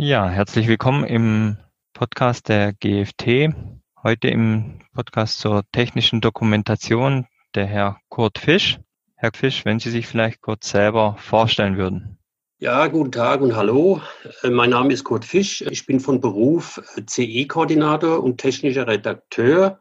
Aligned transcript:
Ja, 0.00 0.28
herzlich 0.28 0.68
willkommen 0.68 1.02
im 1.02 1.56
Podcast 1.92 2.48
der 2.48 2.72
GFT. 2.72 3.52
Heute 4.00 4.28
im 4.28 4.78
Podcast 4.94 5.40
zur 5.40 5.64
technischen 5.72 6.20
Dokumentation 6.20 7.26
der 7.56 7.66
Herr 7.66 8.00
Kurt 8.08 8.38
Fisch. 8.38 8.78
Herr 9.16 9.32
Fisch, 9.34 9.64
wenn 9.64 9.80
Sie 9.80 9.90
sich 9.90 10.06
vielleicht 10.06 10.40
kurz 10.40 10.70
selber 10.70 11.16
vorstellen 11.18 11.76
würden. 11.76 12.16
Ja, 12.60 12.86
guten 12.86 13.10
Tag 13.10 13.40
und 13.40 13.56
hallo. 13.56 14.00
Äh, 14.44 14.50
mein 14.50 14.70
Name 14.70 14.92
ist 14.92 15.02
Kurt 15.02 15.24
Fisch. 15.24 15.62
Ich 15.62 15.84
bin 15.84 15.98
von 15.98 16.20
Beruf 16.20 16.80
äh, 16.94 17.02
CE-Koordinator 17.04 18.22
und 18.22 18.38
technischer 18.38 18.86
Redakteur 18.86 19.80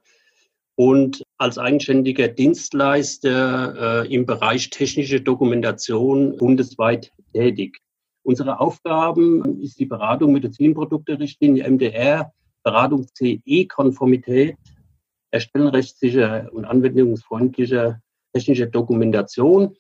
und 0.74 1.22
als 1.38 1.60
eigenständiger 1.60 2.28
Dienstleister 2.28 4.04
äh, 4.04 4.12
im 4.12 4.26
Bereich 4.26 4.72
technische 4.72 5.22
Dokumentation 5.22 6.38
bundesweit 6.38 7.14
tätig. 7.34 7.82
Unsere 8.28 8.60
Aufgaben 8.60 9.62
ist 9.62 9.80
die 9.80 9.86
Beratung 9.86 10.34
Medizinprodukte-Richtlinie 10.34 11.64
MDR, 11.64 12.34
Beratung 12.62 13.08
CE-Konformität, 13.14 14.58
Erstellen 15.32 15.70
rechtssicher 15.70 16.50
und 16.52 16.66
anwendungsfreundlicher 16.66 18.02
technischer 18.34 18.66
Dokumentation, 18.66 19.78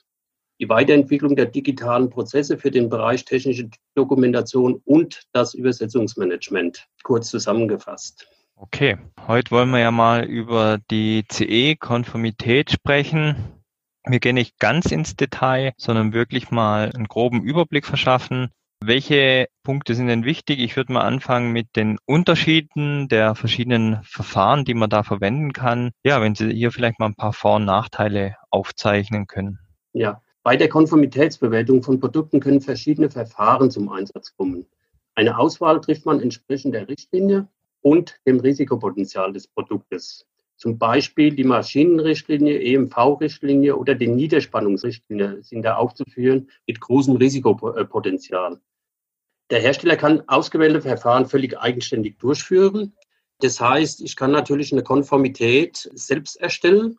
die 0.62 0.70
Weiterentwicklung 0.70 1.36
der 1.36 1.48
digitalen 1.48 2.10
Prozesse 2.10 2.58
für 2.58 2.72
den 2.72 2.88
Bereich 2.88 3.26
technische 3.26 3.70
Dokumentation 3.96 4.82
und 4.86 5.24
das 5.34 5.54
Übersetzungsmanagement, 5.54 6.88
kurz 7.04 7.30
zusammengefasst. 7.30 8.30
Okay, 8.56 8.98
heute 9.28 9.52
wollen 9.52 9.72
wir 9.72 9.80
ja 9.80 9.92
mal 9.92 10.24
über 10.24 10.80
die 10.90 11.26
CE-Konformität 11.30 12.72
sprechen. 12.72 13.57
Wir 14.10 14.20
gehen 14.20 14.36
nicht 14.36 14.58
ganz 14.60 14.92
ins 14.92 15.16
Detail, 15.16 15.74
sondern 15.78 16.14
wirklich 16.14 16.50
mal 16.50 16.92
einen 16.94 17.08
groben 17.08 17.44
Überblick 17.44 17.86
verschaffen. 17.86 18.50
Welche 18.80 19.48
Punkte 19.64 19.96
sind 19.96 20.08
denn 20.08 20.24
wichtig? 20.24 20.60
Ich 20.60 20.76
würde 20.78 20.94
mal 20.94 21.02
anfangen 21.02 21.52
mit 21.52 21.76
den 21.76 21.98
Unterschieden 22.06 23.08
der 23.10 23.36
verschiedenen 23.36 24.02
Verfahren, 24.04 24.66
die 24.66 24.76
man 24.76 24.90
da 24.90 25.04
verwenden 25.04 25.52
kann. 25.52 25.92
Ja, 26.04 26.22
wenn 26.22 26.36
Sie 26.36 26.52
hier 26.52 26.72
vielleicht 26.72 27.00
mal 27.00 27.08
ein 27.08 27.16
paar 27.16 27.34
Vor- 27.34 27.56
und 27.56 27.66
Nachteile 27.66 28.36
aufzeichnen 28.50 29.28
können. 29.28 29.60
Ja, 29.94 30.22
bei 30.44 30.56
der 30.56 30.70
Konformitätsbewertung 30.70 31.84
von 31.84 32.00
Produkten 32.00 32.40
können 32.40 32.62
verschiedene 32.62 33.10
Verfahren 33.10 33.72
zum 33.72 33.90
Einsatz 33.90 34.34
kommen. 34.38 34.68
Eine 35.16 35.38
Auswahl 35.38 35.82
trifft 35.82 36.06
man 36.06 36.22
entsprechend 36.22 36.76
der 36.76 36.88
Richtlinie 36.88 37.48
und 37.82 38.20
dem 38.26 38.40
Risikopotenzial 38.40 39.34
des 39.34 39.48
Produktes 39.48 40.26
zum 40.58 40.80
Beispiel 40.80 41.36
die 41.36 41.44
Maschinenrichtlinie, 41.44 42.60
EMV-Richtlinie 42.60 43.78
oder 43.78 43.94
die 43.96 44.08
Niederspannungsrichtlinie 44.08 45.44
sind 45.44 45.62
da 45.62 45.76
aufzuführen 45.76 46.50
mit 46.66 46.82
großem 46.82 47.16
Risikopotenzial. 47.16 48.60
Der 49.52 49.62
Hersteller 49.62 49.96
kann 49.96 50.28
ausgewählte 50.28 50.82
Verfahren 50.82 51.28
völlig 51.28 51.58
eigenständig 51.58 52.18
durchführen. 52.18 52.94
Das 53.40 53.62
heißt, 53.62 54.02
ich 54.02 54.16
kann 54.16 54.32
natürlich 54.32 54.74
eine 54.74 54.84
Konformität 54.84 55.90
selbst 55.94 56.42
erstellen, 56.42 56.98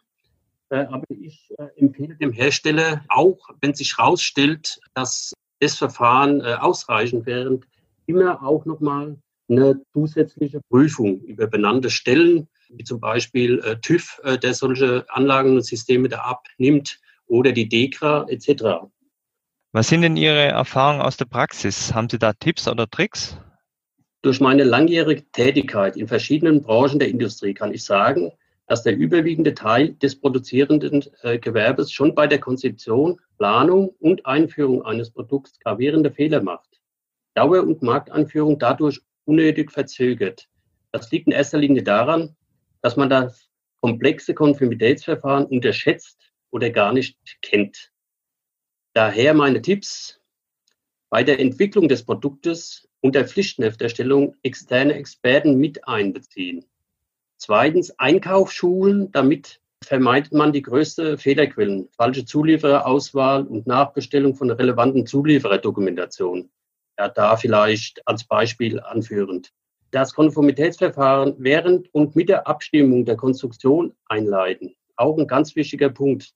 äh, 0.70 0.84
aber 0.84 1.05
ich 1.09 1.53
äh, 1.59 1.67
empfehle 1.77 2.14
dem 2.14 2.33
Hersteller 2.33 3.05
auch, 3.09 3.51
wenn 3.61 3.75
sich 3.75 3.98
herausstellt, 3.98 4.81
dass 4.95 5.33
das 5.59 5.75
Verfahren 5.77 6.41
äh, 6.41 6.55
ausreichend 6.61 7.27
wäre, 7.27 7.59
immer 8.06 8.42
auch 8.42 8.64
nochmal 8.64 9.19
eine 9.48 9.81
zusätzliche 9.92 10.61
Prüfung 10.70 11.20
über 11.23 11.48
benannte 11.48 11.91
Stellen 11.91 12.48
wie 12.70 12.84
zum 12.84 13.00
Beispiel 13.00 13.58
äh, 13.61 13.77
TÜV, 13.80 14.20
äh, 14.24 14.38
der 14.38 14.55
solche 14.55 15.06
Anlagen 15.08 15.56
und 15.56 15.64
Systeme 15.64 16.08
da 16.08 16.19
abnimmt, 16.19 16.98
oder 17.28 17.52
die 17.52 17.69
DEKRA 17.69 18.27
etc. 18.28 18.88
Was 19.72 19.88
sind 19.88 20.02
denn 20.02 20.16
Ihre 20.16 20.47
Erfahrungen 20.47 21.02
aus 21.02 21.16
der 21.16 21.27
Praxis? 21.27 21.94
Haben 21.94 22.08
Sie 22.08 22.19
da 22.19 22.33
Tipps 22.33 22.66
oder 22.66 22.89
Tricks? 22.89 23.39
Durch 24.22 24.41
meine 24.41 24.64
langjährige 24.64 25.30
Tätigkeit 25.30 25.96
in 25.96 26.08
verschiedenen 26.08 26.62
Branchen 26.62 26.98
der 26.98 27.08
Industrie 27.08 27.55
kann 27.55 27.72
ich 27.72 27.84
sagen, 27.84 28.33
dass 28.66 28.83
der 28.83 28.96
überwiegende 28.96 29.55
Teil 29.55 29.94
des 29.94 30.19
produzierenden 30.19 31.05
äh, 31.23 31.39
Gewerbes 31.39 31.92
schon 31.92 32.14
bei 32.14 32.27
der 32.27 32.39
Konzeption, 32.39 33.20
Planung 33.39 33.90
und 34.01 34.27
Einführung 34.27 34.84
eines 34.84 35.11
Produkts 35.11 35.58
gravierende 35.61 36.11
Fehler 36.11 36.42
macht. 36.42 36.80
Dauer- 37.34 37.62
und 37.62 37.83
Markteinführung 37.83 38.58
dadurch 38.58 39.01
unnötig 39.24 39.70
verzögert. 39.70 40.48
Das 40.90 41.11
liegt 41.12 41.27
in 41.27 41.33
erster 41.33 41.58
Linie 41.58 41.83
daran, 41.83 42.36
dass 42.83 42.96
man 42.96 43.11
das 43.11 43.48
komplexe 43.80 44.34
Konformitätsverfahren 44.34 45.46
unterschätzt 45.46 46.33
oder 46.50 46.70
gar 46.70 46.92
nicht 46.92 47.16
kennt. 47.42 47.92
Daher 48.94 49.34
meine 49.34 49.62
Tipps 49.62 50.20
bei 51.11 51.22
der 51.22 51.40
Entwicklung 51.40 51.89
des 51.89 52.05
Produktes 52.05 52.89
und 53.00 53.14
der 53.14 53.27
Pflichtenhefterstellung 53.27 54.36
externe 54.42 54.94
Experten 54.94 55.56
mit 55.56 55.86
einbeziehen. 55.86 56.64
Zweitens 57.36 57.96
Einkaufsschulen, 57.98 59.12
damit 59.12 59.60
vermeidet 59.84 60.33
man 60.33 60.52
die 60.52 60.62
größte 60.62 61.18
Fehlerquellen, 61.18 61.89
falsche 61.92 62.24
Zuliefererauswahl 62.24 63.46
und 63.46 63.66
Nachbestellung 63.66 64.34
von 64.34 64.50
relevanten 64.50 65.06
Zuliefererdokumentation. 65.06 66.50
Ja, 66.98 67.08
da 67.08 67.36
vielleicht 67.36 68.06
als 68.06 68.24
Beispiel 68.24 68.80
anführend 68.80 69.52
das 69.91 70.15
Konformitätsverfahren 70.15 71.35
während 71.39 71.93
und 71.95 72.15
mit 72.17 72.29
der 72.29 72.47
Abstimmung 72.47 73.05
der 73.05 73.17
Konstruktion 73.17 73.95
einleiten. 74.07 74.75
Auch 74.97 75.19
ein 75.19 75.27
ganz 75.27 75.57
wichtiger 75.57 75.89
Punkt. 75.89 76.33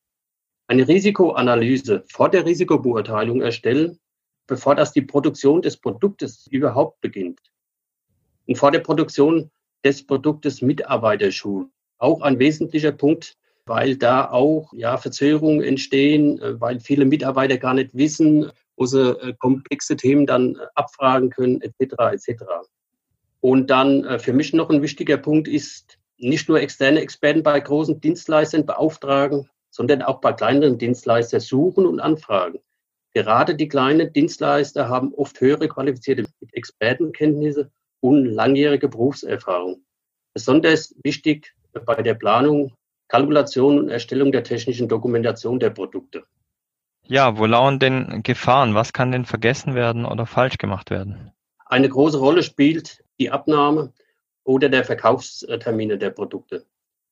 Eine 0.68 0.86
Risikoanalyse 0.88 2.04
vor 2.08 2.30
der 2.30 2.46
Risikobeurteilung 2.46 3.42
erstellen, 3.42 3.98
bevor 4.46 4.74
das 4.74 4.92
die 4.92 5.02
Produktion 5.02 5.62
des 5.62 5.76
Produktes 5.76 6.46
überhaupt 6.50 7.00
beginnt. 7.00 7.40
Und 8.46 8.56
vor 8.56 8.70
der 8.70 8.80
Produktion 8.80 9.50
des 9.84 10.06
Produktes 10.06 10.62
Mitarbeiter 10.62 11.30
schulen. 11.30 11.70
Auch 11.98 12.22
ein 12.22 12.38
wesentlicher 12.38 12.92
Punkt, 12.92 13.36
weil 13.66 13.96
da 13.96 14.30
auch 14.30 14.72
ja, 14.72 14.96
Verzögerungen 14.96 15.62
entstehen, 15.62 16.40
äh, 16.40 16.60
weil 16.60 16.80
viele 16.80 17.04
Mitarbeiter 17.04 17.58
gar 17.58 17.74
nicht 17.74 17.94
wissen, 17.94 18.50
wo 18.76 18.86
sie 18.86 19.10
äh, 19.10 19.34
komplexe 19.38 19.96
Themen 19.96 20.26
dann 20.26 20.56
äh, 20.56 20.66
abfragen 20.74 21.30
können, 21.30 21.60
etc. 21.60 21.94
etc. 22.12 22.44
Und 23.42 23.70
dann 23.70 24.04
äh, 24.04 24.18
für 24.20 24.32
mich 24.32 24.52
noch 24.52 24.70
ein 24.70 24.82
wichtiger 24.82 25.16
Punkt 25.16 25.48
ist, 25.48 25.98
nicht 26.16 26.48
nur 26.48 26.60
externe 26.60 27.00
Experten 27.00 27.42
bei 27.42 27.58
großen 27.58 28.00
Dienstleistern 28.00 28.64
beauftragen, 28.64 29.50
sondern 29.68 30.00
auch 30.02 30.20
bei 30.20 30.32
kleineren 30.32 30.78
Dienstleistern 30.78 31.40
suchen 31.40 31.84
und 31.84 31.98
anfragen. 31.98 32.60
Gerade 33.14 33.56
die 33.56 33.66
kleinen 33.66 34.12
Dienstleister 34.12 34.88
haben 34.88 35.12
oft 35.14 35.40
höhere 35.40 35.66
qualifizierte 35.66 36.24
Expertenkenntnisse 36.52 37.70
und 38.00 38.26
langjährige 38.26 38.88
Berufserfahrung. 38.88 39.84
Besonders 40.34 40.94
wichtig 41.02 41.52
bei 41.84 42.00
der 42.00 42.14
Planung, 42.14 42.72
Kalkulation 43.08 43.80
und 43.80 43.88
Erstellung 43.88 44.30
der 44.30 44.44
technischen 44.44 44.88
Dokumentation 44.88 45.58
der 45.58 45.70
Produkte. 45.70 46.22
Ja, 47.08 47.36
wo 47.36 47.46
lauern 47.46 47.80
denn 47.80 48.22
Gefahren? 48.22 48.76
Was 48.76 48.92
kann 48.92 49.10
denn 49.10 49.24
vergessen 49.24 49.74
werden 49.74 50.04
oder 50.04 50.26
falsch 50.26 50.58
gemacht 50.58 50.90
werden? 50.90 51.32
Eine 51.72 51.88
große 51.88 52.18
Rolle 52.18 52.42
spielt 52.42 53.02
die 53.18 53.30
Abnahme 53.30 53.94
oder 54.44 54.68
der 54.68 54.84
Verkaufstermine 54.84 55.96
der 55.96 56.10
Produkte. 56.10 56.66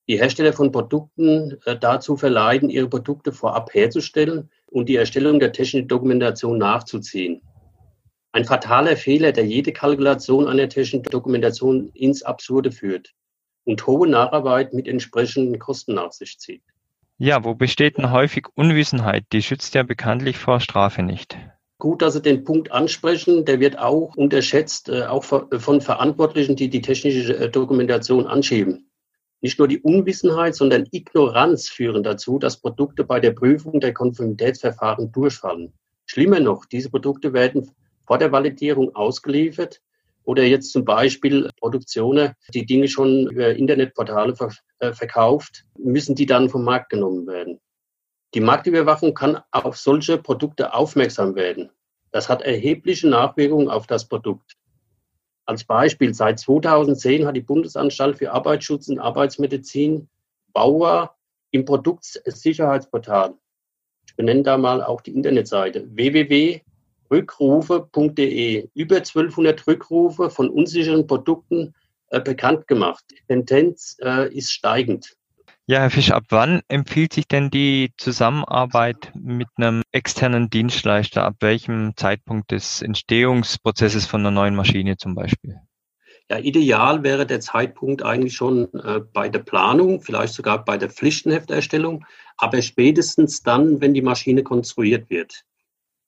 Die 0.06 0.19
Hersteller 0.19 0.53
von 0.53 0.71
Produkten 0.71 1.56
äh, 1.65 1.78
dazu 1.78 2.19
verleiten, 2.19 2.69
ihre 2.69 2.87
Produkte 2.87 3.32
vorab 3.32 3.72
herzustellen 3.72 4.50
und 4.66 4.91
die 4.91 4.97
Erstellung 4.97 5.41
der 5.41 5.53
technischen 5.53 5.88
Dokumentation 5.88 6.59
nachzuziehen. 6.59 7.41
Ein 8.32 8.44
fataler 8.44 8.98
Fehler, 8.98 9.32
der 9.32 9.47
jede 9.47 9.72
Kalkulation 9.72 10.47
einer 10.47 10.69
technischen 10.69 11.04
Dokumentation 11.04 11.88
ins 11.94 12.22
Absurde 12.22 12.71
führt 12.71 13.15
und 13.65 13.87
hohe 13.87 14.10
Nacharbeit 14.10 14.75
mit 14.75 14.87
entsprechenden 14.88 15.59
Kosten 15.59 15.94
nach 15.94 16.12
sich 16.12 16.38
zieht. 16.38 16.62
Ja, 17.16 17.44
wo 17.44 17.54
besteht 17.54 17.97
denn 17.97 18.10
häufig 18.10 18.47
Unwissenheit? 18.56 19.25
Die 19.32 19.41
schützt 19.41 19.75
ja 19.75 19.84
bekanntlich 19.84 20.37
vor 20.37 20.60
Strafe 20.60 21.03
nicht. 21.03 21.38
Gut, 21.80 22.02
dass 22.02 22.12
Sie 22.12 22.20
den 22.20 22.44
Punkt 22.44 22.72
ansprechen. 22.72 23.46
Der 23.46 23.58
wird 23.58 23.78
auch 23.78 24.14
unterschätzt, 24.14 24.91
äh, 24.91 25.04
auch 25.04 25.24
von 25.24 25.80
Verantwortlichen, 25.80 26.54
die 26.54 26.68
die 26.68 26.82
technische 26.82 27.34
äh, 27.34 27.48
Dokumentation 27.48 28.27
anschieben. 28.27 28.91
Nicht 29.41 29.59
nur 29.59 29.66
die 29.66 29.80
Unwissenheit, 29.80 30.54
sondern 30.54 30.86
Ignoranz 30.92 31.71
führen 31.71 32.03
dazu, 32.03 32.38
dass 32.38 32.60
Produkte 32.60 33.03
bei 33.04 33.18
der 33.18 33.30
Prüfung 33.30 33.80
der 33.80 33.94
Konformitätsverfahren 33.94 35.10
durchfallen. 35.10 35.72
Schlimmer 36.04 36.41
noch, 36.41 36.66
diese 36.66 36.91
Produkte 36.91 37.32
werden 37.32 37.71
vor 38.06 38.18
der 38.18 38.30
Validierung 38.30 38.94
ausgeliefert 38.94 39.80
oder 40.24 40.42
jetzt 40.44 40.72
zum 40.72 40.84
Beispiel 40.84 41.48
Produktionen, 41.59 42.34
die 42.53 42.66
Dinge 42.66 42.88
schon 42.88 43.26
über 43.30 43.54
Internetportale 43.54 44.34
äh, 44.80 44.92
verkauft, 44.92 45.65
müssen 45.78 46.15
die 46.15 46.26
dann 46.26 46.50
vom 46.50 46.62
Markt 46.62 46.91
genommen 46.91 47.26
werden. 47.26 47.59
Die 48.34 48.41
Marktüberwachung 48.41 49.15
kann 49.15 49.41
auf 49.50 49.77
solche 49.77 50.18
Produkte 50.18 50.72
aufmerksam 50.72 51.34
werden. 51.34 51.71
Das 52.12 52.28
hat 52.28 52.42
erhebliche 52.42 53.09
Nachwirkungen 53.09 53.68
auf 53.68 53.86
das 53.86 54.06
Produkt. 54.06 54.56
Als 55.47 55.65
Beispiel, 55.65 56.15
seit 56.15 56.38
2010 56.38 57.27
hat 57.27 57.36
die 57.36 57.41
Bundesanstalt 57.41 58.18
für 58.18 58.32
Arbeitsschutz 58.32 58.88
und 58.88 59.00
Arbeitsmedizin 59.00 60.09
Bauer 60.53 61.16
im 61.50 61.65
Produktsicherheitsportal, 61.65 63.34
ich 64.06 64.16
benenne 64.16 64.42
da 64.42 64.59
mal 64.59 64.83
auch 64.83 65.00
die 65.00 65.15
Internetseite, 65.15 65.86
www 65.94 66.62
rückrufe.de 67.10 68.68
über 68.74 68.97
1200 68.97 69.66
Rückrufe 69.66 70.30
von 70.30 70.48
unsicheren 70.48 71.06
Produkten 71.06 71.74
äh, 72.09 72.21
bekannt 72.21 72.66
gemacht. 72.68 73.04
Die 73.10 73.22
Tendenz 73.26 73.97
äh, 74.00 74.33
ist 74.33 74.53
steigend. 74.53 75.16
Ja, 75.71 75.78
Herr 75.78 75.91
Fisch, 75.91 76.11
ab 76.11 76.25
wann 76.31 76.63
empfiehlt 76.67 77.13
sich 77.13 77.28
denn 77.28 77.49
die 77.49 77.93
Zusammenarbeit 77.97 79.13
mit 79.15 79.47
einem 79.55 79.83
externen 79.93 80.51
Dienstleister? 80.51 81.25
Ab 81.25 81.37
welchem 81.39 81.93
Zeitpunkt 81.95 82.51
des 82.51 82.83
Entstehungsprozesses 82.83 84.05
von 84.05 84.22
einer 84.22 84.33
neuen 84.33 84.57
Maschine 84.57 84.97
zum 84.97 85.15
Beispiel? 85.15 85.61
Ja, 86.28 86.41
ideal 86.41 87.05
wäre 87.05 87.25
der 87.25 87.39
Zeitpunkt 87.39 88.03
eigentlich 88.03 88.34
schon 88.34 88.65
äh, 88.75 88.99
bei 89.13 89.28
der 89.28 89.39
Planung, 89.39 90.01
vielleicht 90.01 90.34
sogar 90.34 90.65
bei 90.65 90.77
der 90.77 90.91
Pflichtenhefterstellung, 90.91 92.05
aber 92.37 92.63
spätestens 92.63 93.45
dann, 93.45 93.81
wenn 93.81 93.95
die 93.95 94.03
Maschine 94.03 94.43
konstruiert 94.43 95.09
wird. 95.09 95.45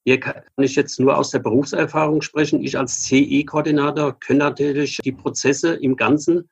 Hier 0.03 0.19
kann 0.19 0.43
ich 0.57 0.75
jetzt 0.75 0.99
nur 0.99 1.17
aus 1.17 1.29
der 1.29 1.39
Berufserfahrung 1.39 2.21
sprechen. 2.21 2.61
Ich 2.61 2.77
als 2.77 3.03
CE-Koordinator 3.03 4.19
kenne 4.19 4.39
natürlich 4.39 4.97
die 4.97 5.13
Prozesse 5.13 5.73
im 5.75 5.95
Ganzen. 5.95 6.49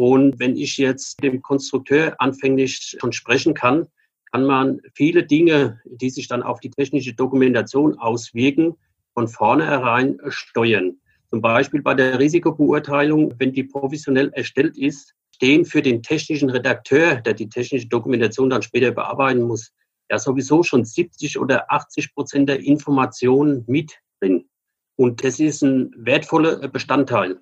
Und 0.00 0.38
wenn 0.38 0.56
ich 0.56 0.78
jetzt 0.78 1.22
dem 1.22 1.42
Konstrukteur 1.42 2.14
anfänglich 2.22 2.96
schon 2.98 3.12
sprechen 3.12 3.52
kann, 3.52 3.86
kann 4.32 4.46
man 4.46 4.80
viele 4.94 5.26
Dinge, 5.26 5.78
die 5.84 6.08
sich 6.08 6.26
dann 6.26 6.42
auf 6.42 6.58
die 6.58 6.70
technische 6.70 7.12
Dokumentation 7.12 7.98
auswirken, 7.98 8.78
von 9.12 9.28
vornherein 9.28 10.18
steuern. 10.28 10.96
Zum 11.28 11.42
Beispiel 11.42 11.82
bei 11.82 11.92
der 11.92 12.18
Risikobeurteilung, 12.18 13.34
wenn 13.36 13.52
die 13.52 13.64
professionell 13.64 14.30
erstellt 14.32 14.78
ist, 14.78 15.12
stehen 15.34 15.66
für 15.66 15.82
den 15.82 16.02
technischen 16.02 16.48
Redakteur, 16.48 17.16
der 17.16 17.34
die 17.34 17.50
technische 17.50 17.88
Dokumentation 17.88 18.48
dann 18.48 18.62
später 18.62 18.92
bearbeiten 18.92 19.42
muss, 19.42 19.70
ja 20.10 20.18
sowieso 20.18 20.62
schon 20.62 20.86
70 20.86 21.38
oder 21.38 21.70
80 21.70 22.14
Prozent 22.14 22.48
der 22.48 22.60
Informationen 22.60 23.64
mit 23.66 23.98
drin. 24.18 24.48
Und 24.96 25.22
das 25.22 25.40
ist 25.40 25.60
ein 25.60 25.92
wertvoller 25.94 26.66
Bestandteil. 26.68 27.38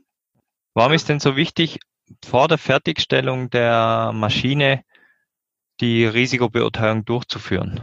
Warum 0.75 0.93
ist 0.93 1.09
denn 1.09 1.21
so 1.21 1.37
wichtig, 1.37 1.79
vor 2.25 2.49
der 2.49 2.59
Fertigstellung 2.59 3.51
der 3.51 4.13
Maschine 4.15 4.83
die 5.81 6.05
Risikobeurteilung 6.05 7.05
durchzuführen? 7.05 7.81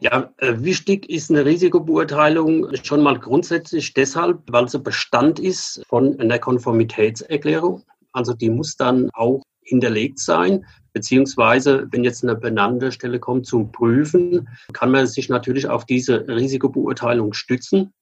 Ja, 0.00 0.32
äh, 0.38 0.54
wichtig 0.58 1.08
ist 1.08 1.30
eine 1.30 1.44
Risikobeurteilung 1.44 2.74
schon 2.82 3.02
mal 3.02 3.18
grundsätzlich 3.18 3.94
deshalb, 3.94 4.40
weil 4.48 4.68
sie 4.68 4.80
Bestand 4.80 5.38
ist 5.38 5.82
von 5.88 6.18
einer 6.18 6.40
Konformitätserklärung. 6.40 7.84
Also 8.12 8.34
die 8.34 8.50
muss 8.50 8.76
dann 8.76 9.10
auch 9.12 9.42
hinterlegt 9.62 10.18
sein. 10.18 10.66
Beziehungsweise, 10.92 11.86
wenn 11.92 12.04
jetzt 12.04 12.24
eine 12.24 12.34
benannte 12.34 12.92
Stelle 12.92 13.20
kommt 13.20 13.46
zum 13.46 13.70
Prüfen, 13.70 14.48
kann 14.72 14.90
man 14.90 15.06
sich 15.06 15.28
natürlich 15.28 15.68
auf 15.68 15.86
diese 15.86 16.26
Risikobeurteilung 16.26 17.32
stützen. 17.32 17.92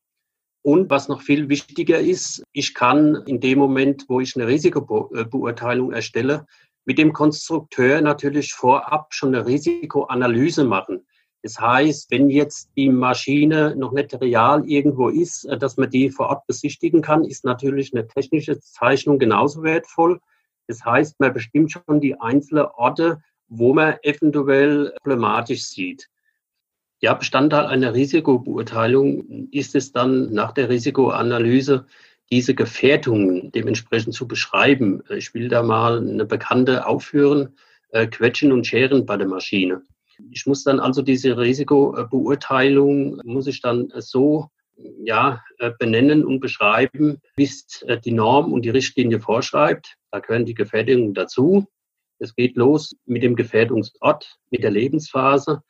Und 0.63 0.91
was 0.91 1.09
noch 1.09 1.23
viel 1.23 1.49
wichtiger 1.49 1.99
ist, 1.99 2.43
ich 2.53 2.75
kann 2.75 3.17
in 3.27 3.41
dem 3.41 3.59
Moment, 3.59 4.05
wo 4.09 4.21
ich 4.21 4.37
eine 4.37 4.47
Risikobeurteilung 4.47 5.93
erstelle, 5.93 6.47
mit 6.85 6.99
dem 6.99 7.13
Konstrukteur 7.13 8.01
natürlich 8.01 8.53
vorab 8.53 9.15
schon 9.15 9.35
eine 9.35 9.47
Risikoanalyse 9.47 10.65
machen. 10.65 11.07
Das 11.43 11.59
heißt, 11.59 12.11
wenn 12.11 12.29
jetzt 12.29 12.71
die 12.77 12.91
Maschine 12.91 13.75
noch 13.75 13.93
nicht 13.93 14.21
real 14.21 14.69
irgendwo 14.69 15.09
ist, 15.09 15.49
dass 15.59 15.79
man 15.79 15.89
die 15.89 16.11
vor 16.11 16.29
Ort 16.29 16.47
besichtigen 16.47 17.01
kann, 17.01 17.25
ist 17.25 17.45
natürlich 17.45 17.95
eine 17.95 18.07
technische 18.07 18.61
Zeichnung 18.61 19.19
genauso 19.19 19.63
wertvoll. 19.63 20.21
Das 20.67 20.85
heißt, 20.85 21.19
man 21.19 21.33
bestimmt 21.33 21.73
schon 21.73 22.01
die 22.01 22.21
einzelnen 22.21 22.67
Orte, 22.67 23.23
wo 23.49 23.73
man 23.73 23.95
eventuell 24.03 24.93
problematisch 25.03 25.65
sieht. 25.65 26.09
Ja, 27.03 27.15
Bestandteil 27.15 27.65
einer 27.65 27.95
Risikobeurteilung 27.95 29.49
ist 29.51 29.75
es 29.75 29.91
dann 29.91 30.35
nach 30.35 30.53
der 30.53 30.69
Risikoanalyse, 30.69 31.87
diese 32.31 32.55
Gefährdungen 32.55 33.51
dementsprechend 33.53 34.13
zu 34.13 34.29
beschreiben. 34.29 35.03
Ich 35.09 35.33
will 35.33 35.49
da 35.49 35.63
mal 35.63 35.99
eine 35.99 36.27
bekannte 36.27 36.87
aufführen, 36.87 37.57
äh, 37.89 38.07
Quetschen 38.07 38.53
und 38.53 38.67
Scheren 38.67 39.07
bei 39.07 39.17
der 39.17 39.27
Maschine. 39.27 39.81
Ich 40.31 40.45
muss 40.45 40.63
dann 40.63 40.79
also 40.79 41.01
diese 41.01 41.39
Risikobeurteilung, 41.39 43.23
muss 43.25 43.47
ich 43.47 43.63
dann 43.63 43.91
so 43.97 44.51
ja, 45.03 45.43
äh, 45.59 45.71
benennen 45.79 46.23
und 46.23 46.41
beschreiben, 46.41 47.23
wie 47.35 47.45
es 47.45 47.83
äh, 47.87 47.99
die 47.99 48.13
Norm 48.13 48.53
und 48.53 48.63
die 48.63 48.71
Richtlinie 48.71 49.21
vorschreibt. 49.21 49.97
Da 50.11 50.21
gehören 50.21 50.45
die 50.45 50.55
Gefährdungen 50.55 51.15
dazu. 51.15 51.67
Es 52.19 52.35
geht 52.35 52.57
los 52.57 52.95
mit 53.07 53.23
dem 53.23 53.37
Gefährdungsort, 53.37 54.37
mit 54.51 54.63
der 54.63 54.71
Lebensphase 54.71 55.63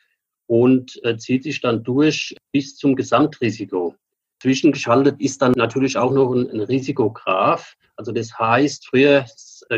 und 0.50 0.98
äh, 1.04 1.16
zieht 1.16 1.44
sich 1.44 1.60
dann 1.60 1.84
durch 1.84 2.34
bis 2.50 2.76
zum 2.76 2.96
Gesamtrisiko. 2.96 3.94
Zwischengeschaltet 4.42 5.20
ist 5.20 5.40
dann 5.42 5.52
natürlich 5.52 5.96
auch 5.96 6.10
noch 6.10 6.32
ein, 6.32 6.50
ein 6.50 6.60
Risikograph. 6.60 7.76
Also 7.94 8.10
das 8.10 8.36
heißt, 8.36 8.88
früher 8.88 9.26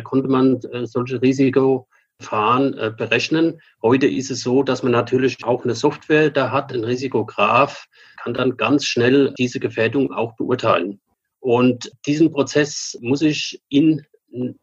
konnte 0.05 0.29
man 0.29 0.61
solche 0.87 1.21
Risiko 1.21 1.87
Fahren 2.23 2.73
äh, 2.79 2.91
berechnen. 2.97 3.61
Heute 3.83 4.07
ist 4.07 4.31
es 4.31 4.41
so, 4.41 4.63
dass 4.63 4.83
man 4.83 4.93
natürlich 4.93 5.45
auch 5.45 5.65
eine 5.65 5.75
Software 5.75 6.31
da 6.31 6.51
hat, 6.51 6.73
ein 6.73 6.85
Risikograph, 6.85 7.87
kann 8.23 8.33
dann 8.33 8.57
ganz 8.57 8.87
schnell 8.87 9.35
diese 9.37 9.61
Gefährdung 9.61 10.13
auch 10.13 10.37
beurteilen. 10.37 11.01
Und 11.41 11.93
diesen 12.07 12.33
Prozess 12.33 12.97
muss 13.03 13.21
ich 13.21 13.61
in 13.69 14.07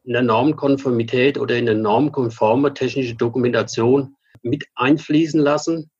einer 0.07 0.23
Normkonformität 0.23 1.37
oder 1.37 1.55
in 1.55 1.69
eine 1.69 1.79
normkonforme 1.79 2.73
technische 2.73 3.15
Dokumentation 3.15 4.15
mit 4.41 4.65
einfließen 4.75 5.39
lassen. 5.39 5.91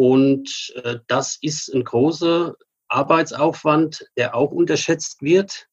Und 0.00 0.72
äh, 0.82 0.96
das 1.08 1.36
ist 1.42 1.68
ein 1.74 1.84
großer 1.84 2.54
Arbeitsaufwand, 2.88 4.06
der 4.16 4.34
auch 4.34 4.50
unterschätzt 4.50 5.20
wird. 5.20 5.68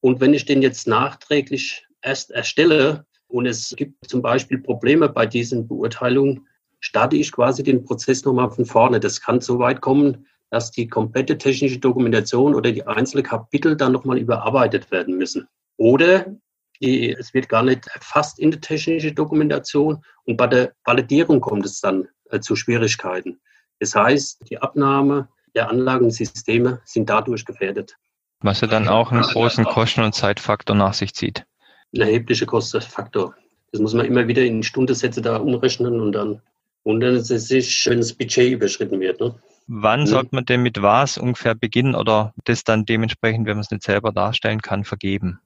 Und 0.00 0.20
wenn 0.20 0.34
ich 0.34 0.44
den 0.44 0.60
jetzt 0.60 0.88
nachträglich 0.88 1.86
erst 2.02 2.32
erstelle, 2.32 3.06
und 3.28 3.46
es 3.46 3.72
gibt 3.76 4.10
zum 4.10 4.22
Beispiel 4.22 4.58
Probleme 4.58 5.08
bei 5.08 5.24
diesen 5.24 5.68
Beurteilungen, 5.68 6.48
starte 6.80 7.14
ich 7.14 7.30
quasi 7.30 7.62
den 7.62 7.84
Prozess 7.84 8.24
nochmal 8.24 8.50
von 8.50 8.64
vorne. 8.64 8.98
Das 8.98 9.20
kann 9.20 9.40
so 9.40 9.60
weit 9.60 9.80
kommen, 9.80 10.26
dass 10.50 10.72
die 10.72 10.88
komplette 10.88 11.38
technische 11.38 11.78
Dokumentation 11.78 12.56
oder 12.56 12.72
die 12.72 12.84
einzelnen 12.84 13.22
Kapitel 13.22 13.76
dann 13.76 13.92
nochmal 13.92 14.18
überarbeitet 14.18 14.90
werden 14.90 15.16
müssen. 15.16 15.46
Oder 15.76 16.26
die, 16.82 17.12
es 17.12 17.34
wird 17.34 17.48
gar 17.48 17.62
nicht 17.62 17.86
erfasst 17.94 18.40
in 18.40 18.50
der 18.50 18.60
technischen 18.60 19.14
Dokumentation 19.14 20.04
und 20.24 20.36
bei 20.36 20.48
der 20.48 20.72
Validierung 20.84 21.40
kommt 21.40 21.66
es 21.66 21.80
dann 21.80 22.08
äh, 22.30 22.40
zu 22.40 22.56
Schwierigkeiten. 22.56 23.40
Das 23.80 23.94
heißt, 23.94 24.48
die 24.48 24.58
Abnahme 24.58 25.28
der 25.56 25.68
Anlagensysteme 25.68 26.80
sind 26.84 27.10
dadurch 27.10 27.44
gefährdet. 27.44 27.96
Was 28.40 28.60
ja 28.60 28.68
dann 28.68 28.88
auch 28.88 29.10
einen 29.10 29.22
großen 29.22 29.64
Kosten- 29.64 30.02
und 30.02 30.14
Zeitfaktor 30.14 30.76
nach 30.76 30.94
sich 30.94 31.12
zieht 31.14 31.44
ein 31.94 32.00
erheblicher 32.00 32.46
Kostenfaktor. 32.46 33.34
Das 33.72 33.80
muss 33.80 33.94
man 33.94 34.06
immer 34.06 34.26
wieder 34.28 34.42
in 34.42 34.62
Stundensätze 34.62 35.22
da 35.22 35.36
umrechnen 35.36 36.00
und 36.00 36.12
dann 36.12 36.42
wundern 36.84 37.22
sie 37.22 37.38
sich, 37.38 37.86
wenn 37.86 37.98
das 37.98 38.12
Budget 38.12 38.52
überschritten 38.52 39.00
wird. 39.00 39.20
Ne? 39.20 39.34
Wann 39.66 40.00
ja. 40.00 40.06
sollte 40.06 40.34
man 40.34 40.44
denn 40.44 40.62
mit 40.62 40.82
was 40.82 41.18
ungefähr 41.18 41.54
beginnen 41.54 41.94
oder 41.94 42.32
das 42.44 42.64
dann 42.64 42.84
dementsprechend, 42.84 43.46
wenn 43.46 43.56
man 43.56 43.64
es 43.64 43.70
nicht 43.70 43.82
selber 43.82 44.12
darstellen 44.12 44.62
kann, 44.62 44.84
vergeben? 44.84 45.40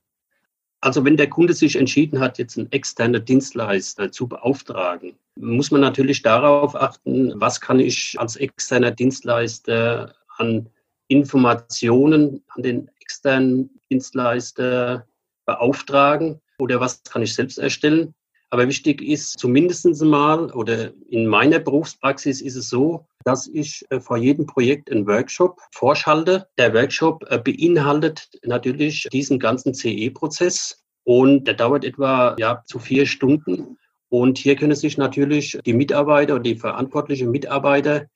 Also 0.84 1.02
wenn 1.02 1.16
der 1.16 1.30
Kunde 1.30 1.54
sich 1.54 1.76
entschieden 1.76 2.20
hat, 2.20 2.36
jetzt 2.36 2.58
einen 2.58 2.70
externen 2.70 3.24
Dienstleister 3.24 4.12
zu 4.12 4.28
beauftragen, 4.28 5.14
muss 5.34 5.70
man 5.70 5.80
natürlich 5.80 6.20
darauf 6.20 6.76
achten, 6.76 7.32
was 7.40 7.58
kann 7.58 7.80
ich 7.80 8.16
als 8.18 8.36
externer 8.36 8.90
Dienstleister 8.90 10.14
an 10.36 10.68
Informationen 11.08 12.42
an 12.48 12.62
den 12.62 12.90
externen 13.00 13.70
Dienstleister 13.90 15.06
beauftragen 15.46 16.42
oder 16.58 16.80
was 16.80 17.02
kann 17.02 17.22
ich 17.22 17.34
selbst 17.34 17.58
erstellen. 17.58 18.14
Aber 18.54 18.68
wichtig 18.68 19.02
ist 19.02 19.36
zumindest 19.40 19.84
mal 20.04 20.48
oder 20.52 20.92
in 21.08 21.26
meiner 21.26 21.58
Berufspraxis 21.58 22.40
ist 22.40 22.54
es 22.54 22.68
so, 22.68 23.04
dass 23.24 23.48
ich 23.48 23.84
äh, 23.90 23.98
vor 23.98 24.16
jedem 24.16 24.46
Projekt 24.46 24.92
einen 24.92 25.08
Workshop 25.08 25.60
vorschalte. 25.72 26.46
Der 26.56 26.72
Workshop 26.72 27.24
äh, 27.30 27.38
beinhaltet 27.40 28.30
natürlich 28.44 29.08
diesen 29.10 29.40
ganzen 29.40 29.74
CE-Prozess 29.74 30.84
und 31.02 31.48
der 31.48 31.54
dauert 31.54 31.84
etwa 31.84 32.36
ja, 32.38 32.62
zu 32.64 32.78
vier 32.78 33.06
Stunden. 33.06 33.76
Und 34.08 34.38
hier 34.38 34.54
können 34.54 34.76
sich 34.76 34.98
natürlich 34.98 35.58
die 35.66 35.74
Mitarbeiter 35.74 36.36
und 36.36 36.46
die 36.46 36.54
verantwortlichen 36.54 37.32
Mitarbeiter 37.32 38.06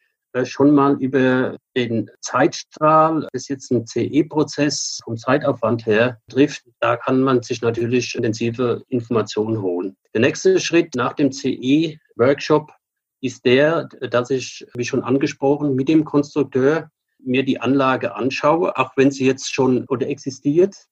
schon 0.45 0.75
mal 0.75 1.01
über 1.01 1.57
den 1.77 2.11
Zeitstrahl, 2.21 3.29
das 3.33 3.49
jetzt 3.49 3.71
ein 3.71 3.87
CE-Prozess 3.87 5.01
vom 5.05 5.17
Zeitaufwand 5.17 5.87
her 5.87 6.21
trifft, 6.29 6.65
da 6.81 6.97
kann 6.97 7.21
man 7.21 7.43
sich 7.43 7.63
natürlich 7.63 8.15
intensive 8.15 8.83
Informationen 8.89 9.61
holen. 9.63 9.97
Der 10.15 10.21
nächste 10.21 10.61
Schritt 10.61 10.95
nach 10.95 11.13
dem 11.13 11.33
CE-Workshop 11.33 12.73
ist 13.21 13.45
der, 13.45 13.85
dass 13.85 14.31
ich, 14.31 14.67
wie 14.75 14.85
schon 14.85 15.03
angesprochen, 15.03 15.75
mit 15.75 15.89
dem 15.89 16.05
Konstrukteur 16.05 16.91
mir 17.19 17.45
die 17.45 17.61
Anlage 17.61 18.15
anschaue, 18.15 18.77
auch 18.77 18.93
wenn 18.97 19.11
sie 19.11 19.27
jetzt 19.27 19.53
schon 19.53 19.85
oder 19.87 20.09
existiert 20.09 20.87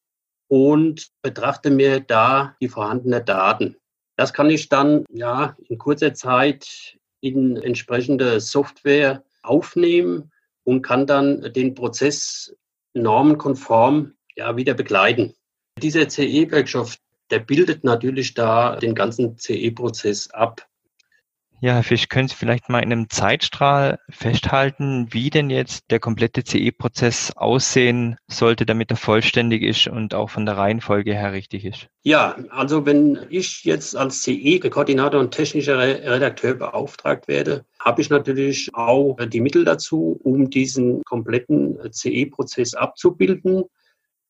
und 0.49 1.09
betrachte 1.23 1.71
mir 1.71 2.01
da 2.01 2.57
die 2.61 2.69
vorhandenen 2.69 3.25
Daten. 3.25 3.77
Das 4.17 4.33
kann 4.33 4.51
ich 4.51 4.69
dann 4.69 5.05
ja 5.11 5.57
in 5.69 5.79
kurzer 5.79 6.15
Zeit 6.15 6.97
in 7.21 7.57
entsprechende 7.57 8.41
Software 8.41 9.23
aufnehmen 9.47 10.33
und 10.65 10.83
kann 10.83 11.07
dann 11.07 11.53
den 11.53 11.75
Prozess 11.75 12.57
normenkonform 12.95 14.15
ja, 14.35 14.57
wieder 14.57 14.75
begleiten. 14.75 15.35
Dieser 15.81 16.09
CE-Workshop, 16.09 16.91
der 17.31 17.41
bildet 17.41 17.85
natürlich 17.85 18.35
da 18.35 18.77
den 18.77 18.95
ganzen 18.95 19.37
CE-Prozess 19.37 20.31
ab. 20.31 20.67
Ja, 21.61 21.73
Herr 21.73 21.83
Fisch, 21.83 22.11
können 22.11 22.29
Sie 22.29 22.35
vielleicht 22.35 22.69
mal 22.69 22.81
in 22.81 22.93
einem 22.93 23.09
Zeitstrahl 23.09 23.99
festhalten, 24.11 25.09
wie 25.11 25.31
denn 25.31 25.49
jetzt 25.49 25.91
der 25.91 26.01
komplette 26.01 26.45
CE-Prozess 26.45 27.33
aussehen 27.35 28.19
sollte, 28.29 28.67
damit 28.67 28.91
er 28.91 28.99
vollständig 28.99 29.63
ist 29.63 29.87
und 29.87 30.13
auch 30.13 30.29
von 30.29 30.45
der 30.45 30.59
Reihenfolge 30.59 31.15
her 31.15 31.33
richtig 31.33 31.65
ist? 31.65 31.89
Ja, 32.03 32.37
also 32.51 32.85
wenn 32.85 33.21
ich 33.31 33.65
jetzt 33.65 33.97
als 33.97 34.21
CE-Koordinator 34.23 35.19
und 35.19 35.31
technischer 35.31 35.79
Redakteur 35.79 36.55
beauftragt 36.55 37.27
werde, 37.27 37.65
habe 37.81 38.03
ich 38.03 38.11
natürlich 38.11 38.71
auch 38.75 39.17
die 39.27 39.41
Mittel 39.41 39.65
dazu, 39.65 40.21
um 40.23 40.51
diesen 40.51 41.03
kompletten 41.05 41.79
CE-Prozess 41.91 42.75
abzubilden. 42.75 43.65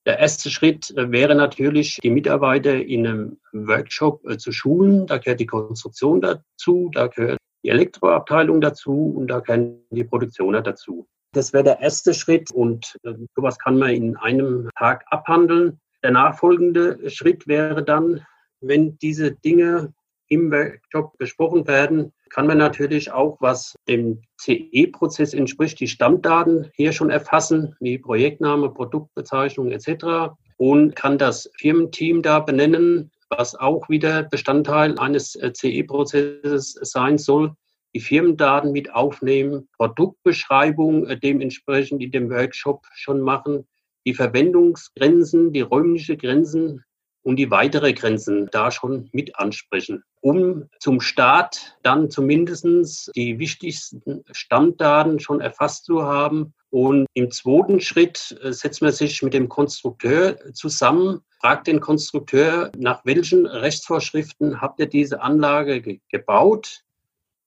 Der 0.07 0.21
erste 0.21 0.51
Schritt 0.51 0.95
wäre 0.97 1.35
natürlich, 1.35 1.99
die 2.01 2.11
Mitarbeiter 2.11 2.77
in 2.77 3.07
einem 3.07 3.39
Workshop 3.53 4.25
äh, 4.25 4.39
zu 4.39 4.53
schulen. 4.53 5.09
Da 5.09 5.19
gehört 5.19 5.41
die 5.41 5.47
Konstruktion 5.47 6.21
dazu, 6.21 6.91
da 6.95 7.09
gehört 7.09 7.39
die 7.65 7.71
Elektroabteilung 7.71 8.61
dazu 8.61 9.13
und 9.17 9.27
da 9.27 9.41
gehören 9.41 9.85
die 9.91 10.05
Produktioner 10.05 10.63
dazu. 10.63 11.09
Das 11.33 11.53
wäre 11.53 11.65
der 11.65 11.81
erste 11.81 12.15
Schritt 12.15 12.53
und 12.53 12.97
äh, 13.03 13.15
sowas 13.35 13.59
kann 13.59 13.79
man 13.79 13.91
in 13.91 14.17
einem 14.17 14.71
Tag 14.79 15.05
abhandeln. 15.11 15.81
Der 16.05 16.13
nachfolgende 16.13 17.11
Schritt 17.11 17.49
wäre 17.49 17.83
dann, 17.83 18.25
wenn 18.61 18.97
diese 18.99 19.33
Dinge 19.33 19.93
im 20.29 20.51
Workshop 20.51 21.17
besprochen 21.19 21.67
werden, 21.67 22.13
kann 22.31 22.47
man 22.47 22.59
natürlich 22.59 23.13
auch, 23.13 23.37
was 23.41 23.75
dem 23.89 24.23
CE-Prozess 24.39 25.35
entspricht, 25.35 25.81
die 25.81 25.89
Stammdaten 25.89 26.71
hier 26.75 26.93
schon 26.93 27.11
erfassen, 27.11 27.77
wie 27.81 27.99
Projektname, 27.99 28.71
Produktbezeichnung 28.71 29.71
etc. 29.71 30.35
und 30.57 30.97
kann 30.97 31.19
das 31.19 31.51
Firmenteam 31.59 32.23
da 32.23 32.41
benennen, 32.41 33.11
was 33.29 33.55
auch 33.55 33.89
wieder 33.89 34.25
Bestandteil 34.25 34.99
eines 34.99 35.33
CE-Prozesses 35.33 36.79
sein 36.83 37.19
soll. 37.19 37.55
Die 37.95 38.01
Firmendaten 38.01 38.73
mit 38.73 38.93
aufnehmen, 38.93 39.69
Produktbeschreibung 39.79 41.07
äh, 41.07 41.19
dementsprechend 41.19 42.03
in 42.03 42.11
dem 42.11 42.31
Workshop 42.31 42.85
schon 42.93 43.21
machen, 43.21 43.67
die 44.05 44.15
Verwendungsgrenzen, 44.15 45.53
die 45.53 45.63
räumliche 45.63 46.17
Grenzen 46.17 46.85
und 47.27 47.37
die 47.37 47.51
weitere 47.51 47.93
Grenzen 47.93 48.49
da 48.53 48.71
schon 48.71 49.09
mit 49.11 49.35
ansprechen, 49.37 50.05
um 50.21 50.69
zum 50.79 51.01
Start 51.01 51.77
dann 51.83 52.09
zumindest 52.09 53.11
die 53.17 53.41
wichtigsten 53.41 54.23
Stammdaten 54.31 55.19
schon 55.19 55.41
erfasst 55.41 55.87
zu 55.87 56.05
haben. 56.05 56.55
Und 56.71 57.07
im 57.15 57.33
zweiten 57.33 57.81
Schritt 57.81 58.39
äh, 58.45 58.53
setzt 58.53 58.81
man 58.81 58.93
sich 58.93 59.23
mit 59.23 59.35
dem 59.35 59.49
Konstrukteur 59.49 60.39
zusammen, 60.53 61.21
fragt 61.41 61.67
den 61.67 61.81
Konstrukteur, 61.81 62.71
nach 62.77 63.05
welchen 63.05 63.45
Rechtsvorschriften 63.45 64.61
habt 64.61 64.79
ihr 64.79 64.87
diese 64.87 65.21
Anlage 65.21 65.83
ge 65.83 65.99
gebaut? 66.09 66.83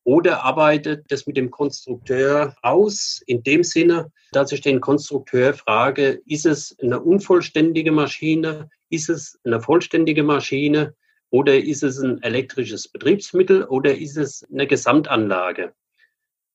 Oder 0.03 0.43
arbeitet 0.43 1.05
das 1.09 1.25
mit 1.25 1.37
dem 1.37 1.51
Konstrukteur 1.51 2.55
aus, 2.63 3.21
in 3.27 3.43
dem 3.43 3.63
Sinne, 3.63 4.11
dass 4.31 4.51
ich 4.51 4.59
den 4.59 4.81
Konstrukteur 4.81 5.53
frage, 5.53 6.21
ist 6.25 6.45
es 6.45 6.75
eine 6.81 6.99
unvollständige 6.99 7.91
Maschine, 7.91 8.69
ist 8.89 9.09
es 9.09 9.39
eine 9.43 9.61
vollständige 9.61 10.23
Maschine 10.23 10.95
oder 11.29 11.57
ist 11.57 11.83
es 11.83 11.99
ein 11.99 12.21
elektrisches 12.23 12.87
Betriebsmittel 12.87 13.63
oder 13.63 13.97
ist 13.97 14.17
es 14.17 14.45
eine 14.51 14.67
Gesamtanlage? 14.67 15.73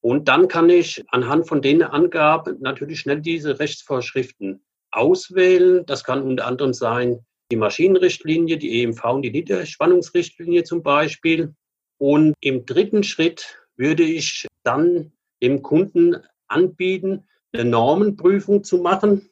Und 0.00 0.29
dann 0.29 0.49
kann 0.49 0.69
ich 0.69 1.03
anhand 1.09 1.49
von 1.49 1.62
den 1.62 1.83
Angaben 1.83 2.61
natürlich 2.61 3.00
schnell 3.00 3.21
diese 3.21 3.59
Rechtsvorschriften 3.59 4.62
auswählen. 4.91 5.87
Das 5.87 6.05
kann 6.05 6.23
unter 6.23 6.47
anderem 6.47 6.75
sein 6.75 7.25
die 7.50 7.57
Maschinenrichtlinie, 7.57 8.59
die 8.59 8.83
EMV 8.83 9.05
und 9.05 9.23
die 9.23 9.31
Niederspannungsrichtlinie 9.31 10.64
zum 10.64 10.83
Beispiel. 10.83 11.55
Und 11.99 12.35
im 12.41 12.67
dritten 12.67 13.03
Schritt 13.03 13.59
würde 13.76 14.03
ich 14.03 14.47
dann 14.62 15.12
dem 15.43 15.62
Kunden 15.62 16.17
anbieten, 16.49 17.25
eine 17.53 17.64
Normenprüfung 17.64 18.64
zu 18.64 18.79
machen. 18.79 19.31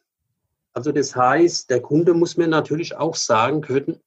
Also 0.75 0.93
das 0.93 1.15
heißt, 1.15 1.71
der 1.71 1.83
Kunde 1.83 2.15
muss 2.15 2.37
mir 2.37 2.49
natürlich 2.49 2.97
auch 2.97 3.15
sagen 3.15 3.61
können, 3.61 4.01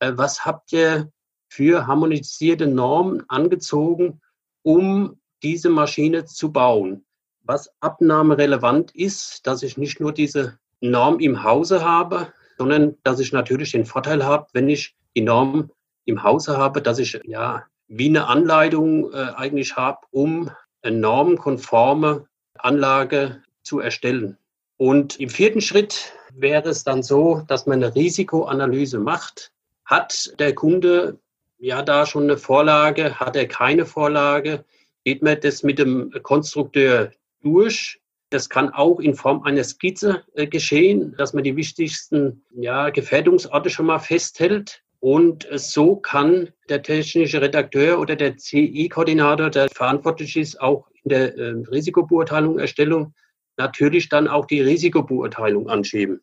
äh, 0.00 0.12
was 0.14 0.44
habt 0.44 0.72
ihr 0.72 1.10
für 1.48 1.86
harmonisierte 1.86 2.66
Normen 2.66 3.22
angezogen, 3.28 4.20
um 4.62 5.20
diese 5.42 5.70
Maschine 5.70 6.24
zu 6.24 6.50
bauen. 6.52 7.04
Was 7.42 7.70
abnahmerelevant 7.80 8.94
ist, 8.94 9.46
dass 9.46 9.62
ich 9.62 9.76
nicht 9.76 10.00
nur 10.00 10.12
diese 10.12 10.58
Norm 10.80 11.20
im 11.20 11.44
Hause 11.44 11.84
habe, 11.84 12.32
sondern 12.58 12.96
dass 13.04 13.20
ich 13.20 13.32
natürlich 13.32 13.72
den 13.72 13.86
Vorteil 13.86 14.24
habe, 14.24 14.48
wenn 14.52 14.68
ich 14.68 14.96
die 15.14 15.20
Norm 15.20 15.70
im 16.04 16.22
Hause 16.22 16.56
habe, 16.56 16.82
dass 16.82 16.98
ich 16.98 17.20
ja 17.24 17.64
wie 17.88 18.08
eine 18.08 18.26
Anleitung 18.26 19.12
äh, 19.12 19.32
eigentlich 19.36 19.76
habe, 19.76 20.00
um 20.10 20.50
eine 20.82 20.96
normkonforme 20.96 22.26
Anlage 22.54 23.42
zu 23.62 23.80
erstellen. 23.80 24.38
Und 24.76 25.18
im 25.18 25.30
vierten 25.30 25.60
Schritt 25.60 26.12
wäre 26.34 26.68
es 26.68 26.84
dann 26.84 27.02
so, 27.02 27.42
dass 27.48 27.66
man 27.66 27.82
eine 27.82 27.94
Risikoanalyse 27.94 28.98
macht. 28.98 29.52
Hat 29.84 30.34
der 30.38 30.54
Kunde 30.54 31.18
ja 31.58 31.82
da 31.82 32.04
schon 32.04 32.24
eine 32.24 32.36
Vorlage? 32.36 33.18
Hat 33.18 33.36
er 33.36 33.48
keine 33.48 33.86
Vorlage? 33.86 34.64
Geht 35.04 35.22
man 35.22 35.40
das 35.40 35.62
mit 35.62 35.78
dem 35.78 36.12
Konstrukteur 36.22 37.12
durch? 37.42 38.00
Das 38.30 38.48
kann 38.48 38.70
auch 38.70 38.98
in 38.98 39.14
Form 39.14 39.42
einer 39.44 39.62
Skizze 39.62 40.24
äh, 40.34 40.46
geschehen, 40.46 41.14
dass 41.16 41.32
man 41.32 41.44
die 41.44 41.56
wichtigsten 41.56 42.42
ja, 42.50 42.90
Gefährdungsorte 42.90 43.70
schon 43.70 43.86
mal 43.86 44.00
festhält. 44.00 44.82
Und 44.98 45.46
so 45.52 45.96
kann 45.96 46.50
der 46.68 46.82
technische 46.82 47.40
Redakteur 47.40 48.00
oder 48.00 48.16
der 48.16 48.36
CI-Koordinator, 48.36 49.50
der 49.50 49.68
verantwortlich 49.68 50.36
ist, 50.36 50.60
auch 50.60 50.88
in 51.04 51.10
der 51.10 51.36
äh, 51.36 51.50
Risikobeurteilung, 51.70 52.58
Erstellung, 52.58 53.14
natürlich 53.56 54.08
dann 54.08 54.28
auch 54.28 54.46
die 54.46 54.60
Risikobeurteilung 54.60 55.68
anschieben. 55.68 56.20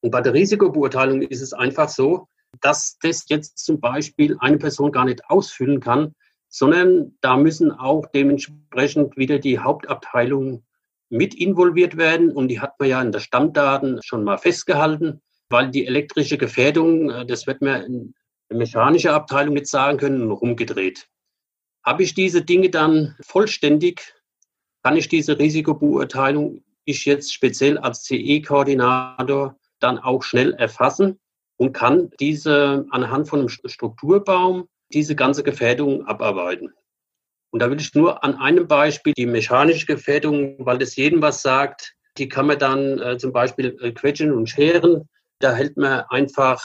Und 0.00 0.10
bei 0.10 0.20
der 0.20 0.34
Risikobeurteilung 0.34 1.22
ist 1.22 1.42
es 1.42 1.52
einfach 1.52 1.88
so, 1.88 2.28
dass 2.60 2.98
das 3.02 3.26
jetzt 3.28 3.58
zum 3.58 3.80
Beispiel 3.80 4.36
eine 4.40 4.58
Person 4.58 4.92
gar 4.92 5.04
nicht 5.04 5.24
ausfüllen 5.26 5.80
kann, 5.80 6.14
sondern 6.48 7.16
da 7.20 7.36
müssen 7.36 7.70
auch 7.70 8.06
dementsprechend 8.06 9.16
wieder 9.16 9.38
die 9.38 9.58
Hauptabteilungen 9.58 10.64
mit 11.08 11.34
involviert 11.34 11.96
werden. 11.96 12.32
Und 12.32 12.48
die 12.48 12.60
hat 12.60 12.78
man 12.78 12.88
ja 12.88 13.02
in 13.02 13.12
der 13.12 13.20
Stammdaten 13.20 14.00
schon 14.02 14.24
mal 14.24 14.38
festgehalten, 14.38 15.20
weil 15.48 15.70
die 15.70 15.86
elektrische 15.86 16.38
Gefährdung, 16.38 17.10
äh, 17.10 17.26
das 17.26 17.46
wird 17.46 17.62
man 17.62 17.82
in 17.82 18.14
der 18.50 18.58
mechanischen 18.58 19.10
Abteilung 19.10 19.54
nicht 19.54 19.68
sagen 19.68 19.98
können, 19.98 20.30
rumgedreht. 20.30 21.08
Habe 21.84 22.02
ich 22.02 22.14
diese 22.14 22.42
Dinge 22.42 22.70
dann 22.70 23.16
vollständig 23.22 24.14
kann 24.82 24.96
ich 24.96 25.08
diese 25.08 25.38
Risikobeurteilung, 25.38 26.62
ich 26.84 27.04
jetzt 27.04 27.32
speziell 27.32 27.78
als 27.78 28.04
CE-Koordinator, 28.04 29.56
dann 29.80 29.98
auch 29.98 30.22
schnell 30.22 30.54
erfassen 30.54 31.18
und 31.56 31.72
kann 31.72 32.10
diese 32.20 32.86
anhand 32.90 33.28
von 33.28 33.40
einem 33.40 33.48
Strukturbaum 33.48 34.68
diese 34.92 35.14
ganze 35.14 35.42
Gefährdung 35.42 36.06
abarbeiten. 36.06 36.72
Und 37.50 37.60
da 37.60 37.70
will 37.70 37.80
ich 37.80 37.94
nur 37.94 38.22
an 38.24 38.36
einem 38.36 38.66
Beispiel 38.66 39.12
die 39.16 39.26
mechanische 39.26 39.86
Gefährdung, 39.86 40.56
weil 40.58 40.78
das 40.78 40.96
jedem 40.96 41.22
was 41.22 41.42
sagt, 41.42 41.94
die 42.18 42.28
kann 42.28 42.46
man 42.46 42.58
dann 42.58 42.98
äh, 42.98 43.18
zum 43.18 43.32
Beispiel 43.32 43.76
äh, 43.80 43.92
quetschen 43.92 44.32
und 44.32 44.48
scheren. 44.48 45.08
Da 45.38 45.54
hält 45.54 45.76
man 45.76 46.04
einfach 46.08 46.62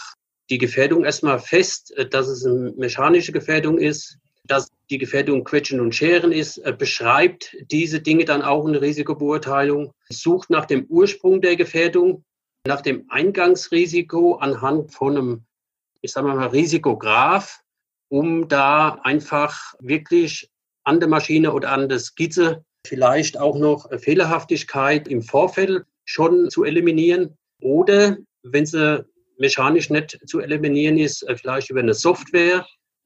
die 0.49 0.57
Gefährdung 0.57 1.05
erstmal 1.05 1.39
fest, 1.39 1.95
äh, 1.97 2.07
dass 2.07 2.27
es 2.27 2.45
eine 2.45 2.73
mechanische 2.75 3.31
Gefährdung 3.31 3.77
ist 3.77 4.19
dass 4.47 4.69
die 4.89 4.97
Gefährdung 4.97 5.43
Quetschen 5.43 5.79
und 5.79 5.95
Scheren 5.95 6.31
ist, 6.31 6.57
äh, 6.57 6.73
beschreibt 6.77 7.55
diese 7.71 8.01
Dinge 8.01 8.25
dann 8.25 8.41
auch 8.41 8.67
in 8.67 8.75
Risikobeurteilung, 8.75 9.93
sucht 10.09 10.49
nach 10.49 10.65
dem 10.65 10.85
Ursprung 10.85 11.41
der 11.41 11.55
Gefährdung, 11.55 12.23
nach 12.67 12.81
dem 12.81 13.05
Eingangsrisiko 13.09 14.35
anhand 14.35 14.93
von 14.93 15.17
einem, 15.17 15.45
ich 16.01 16.11
sage 16.11 16.27
mal, 16.27 16.47
Risikograph, 16.47 17.61
um 18.09 18.47
da 18.47 18.99
einfach 19.03 19.73
wirklich 19.79 20.49
an 20.83 20.99
der 20.99 21.09
Maschine 21.09 21.53
oder 21.53 21.71
an 21.71 21.89
der 21.89 21.99
Skizze 21.99 22.63
vielleicht 22.85 23.39
auch 23.39 23.57
noch 23.57 23.89
Fehlerhaftigkeit 23.99 25.07
im 25.07 25.23
Vorfeld 25.23 25.85
schon 26.05 26.49
zu 26.49 26.63
eliminieren 26.63 27.35
oder 27.59 28.17
wenn 28.43 28.65
sie 28.65 29.05
mechanisch 29.37 29.89
nicht 29.89 30.19
zu 30.27 30.39
eliminieren 30.39 30.97
ist, 30.97 31.23
äh, 31.23 31.35
vielleicht 31.35 31.69
über 31.69 31.79
eine 31.79 31.93
Software. 31.93 32.65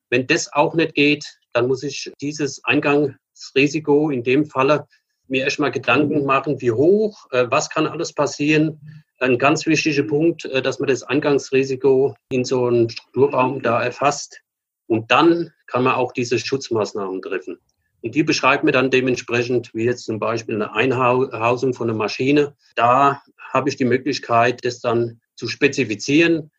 Wenn 0.10 0.28
das 0.28 0.52
auch 0.52 0.74
nicht 0.74 0.96
geht, 0.96 1.39
dann 1.54 1.68
muss 1.68 1.84
ich 1.84 2.12
dieses 2.22 2.64
Eingangsrisiko 2.64 4.10
in 4.10 4.24
dem 4.24 4.46
Falle 4.46 4.88
mir 5.30 5.44
erstmal 5.44 5.72
Gedanken 5.72 6.26
machen, 6.26 6.60
wie 6.60 6.72
hoch, 6.72 7.28
äh, 7.32 7.46
was 7.50 7.70
kann 7.70 7.88
alles 7.88 8.14
passieren. 8.14 8.80
Ein 9.20 9.38
ganz 9.38 9.66
wichtiger 9.66 10.04
Punkt, 10.04 10.46
äh, 10.46 10.62
dass 10.62 10.80
man 10.80 10.90
das 10.90 11.04
Eingangsrisiko 11.04 12.16
in 12.32 12.46
so 12.46 12.66
einem 12.66 12.90
Strukturbaum 12.90 13.62
da 13.62 13.82
erfasst. 13.82 14.42
Und 14.88 15.12
dann 15.12 15.52
kann 15.68 15.84
man 15.84 15.94
auch 15.94 16.14
diese 16.14 16.40
Schutzmaßnahmen 16.40 17.22
treffen. 17.22 17.60
Und 18.02 18.16
die 18.16 18.24
beschreibt 18.24 18.64
mir 18.64 18.72
dann 18.72 18.90
dementsprechend, 18.90 19.74
wie 19.74 19.84
jetzt 19.84 20.06
zum 20.06 20.20
Beispiel 20.20 20.56
eine 20.56 20.74
Einhausung 20.74 21.74
von 21.74 21.90
einer 21.90 21.98
Maschine. 21.98 22.56
Da 22.76 23.22
habe 23.52 23.70
ich 23.70 23.76
die 23.76 23.86
Möglichkeit, 23.86 24.64
das 24.64 24.80
dann 24.80 25.20
zu 25.36 25.48
spezifizieren, 25.48 26.50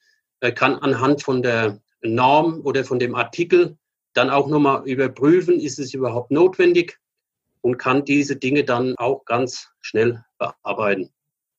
kann 0.54 0.74
anhand 0.76 1.22
von 1.22 1.42
der 1.42 1.80
Norm 2.02 2.60
oder 2.62 2.84
von 2.84 2.98
dem 2.98 3.14
Artikel 3.14 3.78
dann 4.14 4.30
auch 4.30 4.48
nochmal 4.48 4.86
überprüfen, 4.86 5.60
ist 5.60 5.78
es 5.78 5.94
überhaupt 5.94 6.30
notwendig 6.30 6.98
und 7.60 7.78
kann 7.78 8.04
diese 8.04 8.36
Dinge 8.36 8.64
dann 8.64 8.96
auch 8.96 9.24
ganz 9.24 9.68
schnell 9.80 10.24
bearbeiten. 10.38 11.10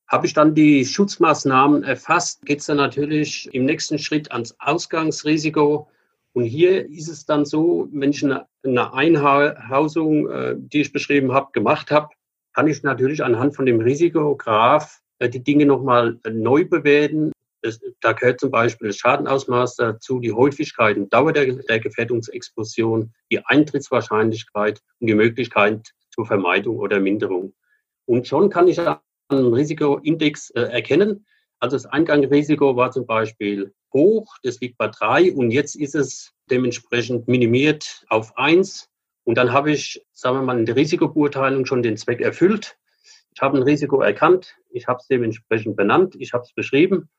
Habe 0.08 0.28
ich 0.28 0.34
dann 0.34 0.56
die 0.56 0.86
Schutzmaßnahmen 0.86 1.84
erfasst, 1.84 2.46
geht 2.46 2.60
es 2.60 2.66
dann 2.66 2.78
natürlich 2.78 3.50
im 3.54 3.66
nächsten 3.66 3.98
Schritt 3.98 4.32
ans 4.32 4.56
Ausgangsrisiko. 4.60 5.88
Und 6.34 6.44
hier 6.44 6.90
ist 6.90 7.08
es 7.08 7.26
dann 7.26 7.46
so, 7.46 7.88
wenn 7.94 8.12
ich 8.12 8.24
eine, 8.24 8.46
eine 8.64 8.94
Einhausung, 8.94 10.30
äh, 10.30 10.56
die 10.58 10.82
ich 10.82 10.92
beschrieben 10.92 11.32
habe, 11.32 11.52
gemacht 11.54 11.92
habe, 11.92 12.10
kann 12.54 12.68
ich 12.68 12.84
natürlich 12.84 13.24
anhand 13.24 13.56
von 13.56 13.66
dem 13.66 13.80
Risikograph 13.80 15.02
äh, 15.20 15.30
die 15.30 15.44
Dinge 15.44 15.66
nochmal 15.66 16.20
neu 16.30 16.66
bewerten 16.66 17.32
das, 17.62 17.80
da 18.02 18.14
gehört 18.14 18.40
zum 18.40 18.52
Beispiel 18.52 18.88
das 18.88 18.98
Schadenausmaß 18.98 19.76
dazu, 19.76 20.20
die 20.20 20.32
Häufigkeit 20.32 20.98
und 20.98 21.14
Dauer 21.14 21.32
der, 21.32 21.54
der 21.54 21.80
Gefährdungsexplosion, 21.80 23.14
die 23.32 23.46
Eintrittswahrscheinlichkeit 23.46 24.82
und 25.00 25.08
die 25.08 25.16
Möglichkeit 25.16 25.92
zur 26.10 26.26
Vermeidung 26.26 26.80
oder 26.80 27.00
Minderung. 27.00 27.54
Und 28.06 28.28
schon 28.28 28.50
kann 28.50 28.68
ich 28.68 28.80
einen 28.80 29.54
Risikoindex 29.54 30.50
äh, 30.52 30.62
erkennen. 30.62 31.26
Also 31.60 31.76
das 31.76 31.86
Eingangrisiko 31.86 32.76
war 32.76 32.92
zum 32.92 33.06
Beispiel 33.06 33.74
hoch, 33.94 34.36
das 34.44 34.60
liegt 34.60 34.78
bei 34.78 34.88
drei 34.88 35.32
und 35.32 35.52
jetzt 35.52 35.76
ist 35.76 35.96
es 35.96 36.34
dementsprechend 36.50 37.28
minimiert 37.28 38.04
auf 38.10 38.36
eins. 38.38 38.90
Und 39.24 39.38
dann 39.38 39.54
habe 39.54 39.72
ich, 39.72 40.04
sagen 40.14 40.38
wir 40.38 40.42
mal, 40.42 40.58
in 40.58 40.66
der 40.66 40.76
Risikobeurteilung 40.76 41.68
schon 41.68 41.84
den 41.84 41.98
Zweck 41.98 42.22
erfüllt. 42.22 42.78
Ich 43.36 43.42
habe 43.42 43.58
ein 43.58 43.64
Risiko 43.64 44.02
erkannt, 44.02 44.58
ich 44.72 44.88
habe 44.88 45.00
es 45.00 45.08
dementsprechend 45.08 45.76
benannt, 45.76 46.16
ich 46.18 46.34
habe 46.34 46.44
es 46.44 46.54
beschrieben 46.54 47.10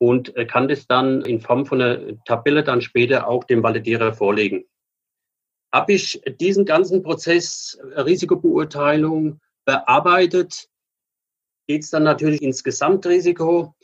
und 0.00 0.34
äh, 0.36 0.46
kann 0.46 0.66
das 0.66 0.86
dann 0.86 1.22
in 1.22 1.40
Form 1.40 1.66
von 1.66 1.80
einer 1.80 2.24
Tabelle 2.24 2.64
dann 2.64 2.80
später 2.80 3.28
auch 3.28 3.44
dem 3.44 3.62
Validierer 3.62 4.14
vorlegen. 4.14 4.64
Habe 5.72 5.92
ich 5.92 6.20
diesen 6.40 6.64
ganzen 6.64 7.02
Prozess 7.02 7.78
äh, 7.94 8.00
Risikobeurteilung 8.00 9.40
bearbeitet, 9.66 10.68
geht 11.68 11.82
es 11.82 11.90
dann 11.90 12.04
natürlich 12.04 12.40
ins 12.40 12.64
Gesamtrisiko. 12.64 13.74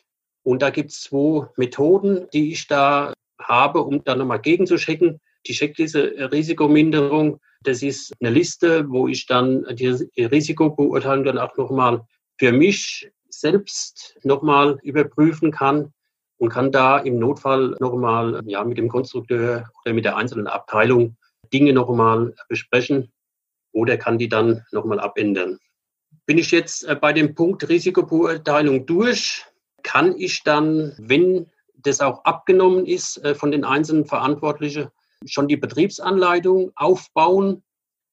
Und 0.43 0.63
da 0.63 0.71
gibt 0.71 0.91
es 0.91 1.03
zwei 1.03 1.49
Methoden, 1.57 2.29
die 2.33 2.53
ich 2.53 2.67
da 2.67 3.13
habe, 3.39 3.83
um 3.83 4.03
dann 4.03 4.19
nochmal 4.19 4.41
gegenzuchecken. 4.41 5.21
Die 5.47 5.53
Checkliste 5.53 6.17
äh, 6.17 6.25
Risikominderung, 6.25 7.41
das 7.63 7.83
ist 7.83 8.15
eine 8.21 8.31
Liste, 8.31 8.89
wo 8.89 9.07
ich 9.07 9.27
dann 9.27 9.67
die 9.77 9.89
Risikobeurteilung 10.17 11.27
dann 11.27 11.39
auch 11.39 11.55
nochmal 11.59 12.07
für 12.39 12.53
mich 12.53 13.11
selbst 13.29 14.17
nochmal 14.23 14.79
überprüfen 14.83 15.51
kann 15.51 15.93
und 16.39 16.51
kann 16.51 16.73
da 16.73 16.99
im 16.99 17.19
Notfall 17.19 17.77
nochmal 17.81 18.43
ja, 18.45 18.63
mit 18.65 18.79
dem 18.79 18.89
Konstrukteur 18.89 19.71
oder 19.85 19.95
mit 19.95 20.05
der 20.05 20.17
einzelnen 20.17 20.47
Abteilung 20.47 21.17
Dinge 21.53 21.73
nochmal 21.73 22.35
besprechen 22.49 23.13
oder 23.73 23.97
kann 23.97 24.19
die 24.19 24.29
dann 24.29 24.65
nochmal 24.73 25.01
abändern. 25.01 25.59
Bin 26.27 26.39
ich 26.39 26.51
jetzt 26.51 26.85
äh, 26.85 26.97
bei 26.97 27.13
dem 27.13 27.35
Punkt 27.35 27.69
Risikobeurteilung 27.69 28.87
durch, 28.87 29.45
kann 29.83 30.17
ich 30.17 30.43
dann, 30.43 30.95
wenn 30.99 31.47
das 31.77 32.01
auch 32.01 32.25
abgenommen 32.25 32.85
ist 32.85 33.19
äh, 33.25 33.35
von 33.35 33.51
den 33.51 33.65
einzelnen 33.65 34.07
Verantwortlichen, 34.07 34.89
schon 35.25 35.49
die 35.49 35.57
Betriebsanleitung 35.57 36.73
aufbauen. 36.75 37.63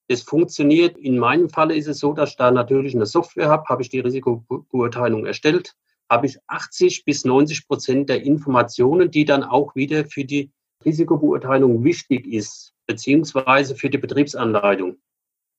Das 0.08 0.22
funktioniert. 0.22 0.96
In 0.98 1.18
meinem 1.18 1.48
Falle 1.48 1.74
ist 1.74 1.88
es 1.88 1.98
so, 1.98 2.12
dass 2.12 2.30
ich 2.30 2.36
da 2.36 2.50
natürlich 2.50 2.94
eine 2.94 3.06
Software 3.06 3.48
habe, 3.48 3.64
habe 3.68 3.82
ich 3.82 3.88
die 3.88 4.00
Risikobeurteilung 4.00 5.26
erstellt 5.26 5.74
habe 6.10 6.26
ich 6.26 6.38
80 6.46 7.04
bis 7.04 7.24
90 7.24 7.66
Prozent 7.66 8.08
der 8.08 8.22
Informationen, 8.22 9.10
die 9.10 9.24
dann 9.24 9.42
auch 9.42 9.74
wieder 9.74 10.04
für 10.04 10.24
die 10.24 10.50
Risikobeurteilung 10.84 11.82
wichtig 11.84 12.26
ist, 12.26 12.72
beziehungsweise 12.86 13.74
für 13.74 13.90
die 13.90 13.98
Betriebsanleitung. 13.98 14.98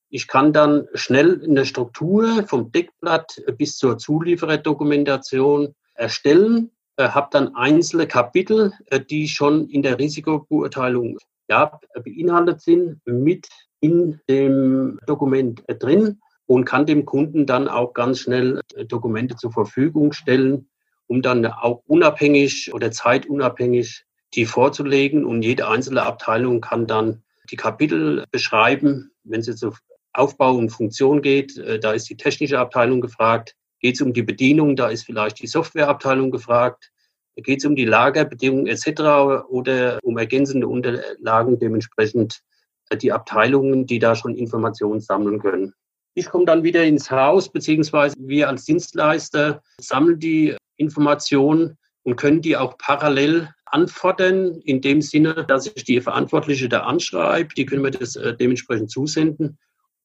Ich 0.09 0.27
kann 0.27 0.53
dann 0.53 0.87
schnell 0.93 1.43
eine 1.43 1.65
Struktur 1.65 2.45
vom 2.47 2.71
Deckblatt 2.71 3.41
bis 3.57 3.77
zur 3.77 3.97
Zuliefererdokumentation 3.97 5.73
erstellen, 5.95 6.71
äh, 6.97 7.09
habe 7.09 7.27
dann 7.31 7.55
einzelne 7.55 8.07
Kapitel, 8.07 8.71
äh, 8.87 8.99
die 8.99 9.27
schon 9.27 9.67
in 9.67 9.81
der 9.81 9.97
Risikobeurteilung 9.99 11.17
ja, 11.49 11.79
beinhaltet 12.03 12.61
sind, 12.61 13.01
mit 13.05 13.47
in 13.79 14.19
dem 14.29 14.99
Dokument 15.05 15.63
drin 15.67 16.19
und 16.47 16.65
kann 16.65 16.85
dem 16.85 17.05
Kunden 17.05 17.45
dann 17.45 17.67
auch 17.67 17.93
ganz 17.93 18.19
schnell 18.19 18.61
äh, 18.75 18.85
Dokumente 18.85 19.35
zur 19.35 19.51
Verfügung 19.51 20.13
stellen, 20.13 20.69
um 21.07 21.21
dann 21.21 21.45
auch 21.45 21.81
unabhängig 21.87 22.73
oder 22.73 22.91
zeitunabhängig 22.91 24.05
die 24.33 24.45
vorzulegen. 24.45 25.25
Und 25.25 25.41
jede 25.41 25.67
einzelne 25.67 26.03
Abteilung 26.03 26.61
kann 26.61 26.87
dann 26.87 27.23
die 27.49 27.55
Kapitel 27.55 28.23
beschreiben. 28.31 29.11
Wenn 29.23 29.39
es 29.39 29.47
jetzt 29.47 29.63
auf 29.63 29.79
Aufbau 30.13 30.55
und 30.55 30.69
Funktion 30.69 31.21
geht, 31.21 31.57
äh, 31.57 31.79
da 31.79 31.91
ist 31.91 32.09
die 32.09 32.17
technische 32.17 32.59
Abteilung 32.59 33.01
gefragt. 33.01 33.55
Geht 33.79 33.95
es 33.95 34.01
um 34.01 34.13
die 34.13 34.23
Bedienung, 34.23 34.75
da 34.75 34.89
ist 34.89 35.03
vielleicht 35.03 35.41
die 35.41 35.47
Softwareabteilung 35.47 36.31
gefragt. 36.31 36.91
Geht 37.35 37.59
es 37.59 37.65
um 37.65 37.75
die 37.75 37.85
Lagerbedingungen 37.85 38.67
etc. 38.67 39.47
oder 39.49 39.99
um 40.03 40.17
ergänzende 40.17 40.67
Unterlagen, 40.67 41.59
dementsprechend 41.59 42.41
äh, 42.89 42.97
die 42.97 43.11
Abteilungen, 43.11 43.85
die 43.85 43.99
da 43.99 44.15
schon 44.15 44.35
Informationen 44.35 45.01
sammeln 45.01 45.39
können. 45.39 45.73
Ich 46.17 46.29
komme 46.29 46.45
dann 46.45 46.63
wieder 46.63 46.81
ins 46.85 47.11
Haus, 47.11 47.51
beziehungsweise 47.51 48.15
wir 48.17 48.47
als 48.47 48.63
Dienstleister 48.63 49.61
sammeln 49.81 50.17
die 50.17 50.55
Informationen 50.77 51.77
und 52.03 52.15
können 52.15 52.41
die 52.41 52.55
auch 52.55 52.77
parallel 52.77 53.49
anfordern, 53.65 54.61
in 54.63 54.79
dem 54.79 55.01
Sinne, 55.01 55.45
dass 55.45 55.67
ich 55.67 55.83
die 55.83 55.99
Verantwortliche 55.99 56.69
da 56.69 56.83
anschreibe. 56.83 57.53
Die 57.55 57.65
können 57.65 57.83
wir 57.83 57.91
das 57.91 58.15
äh, 58.15 58.33
dementsprechend 58.33 58.89
zusenden. 58.89 59.57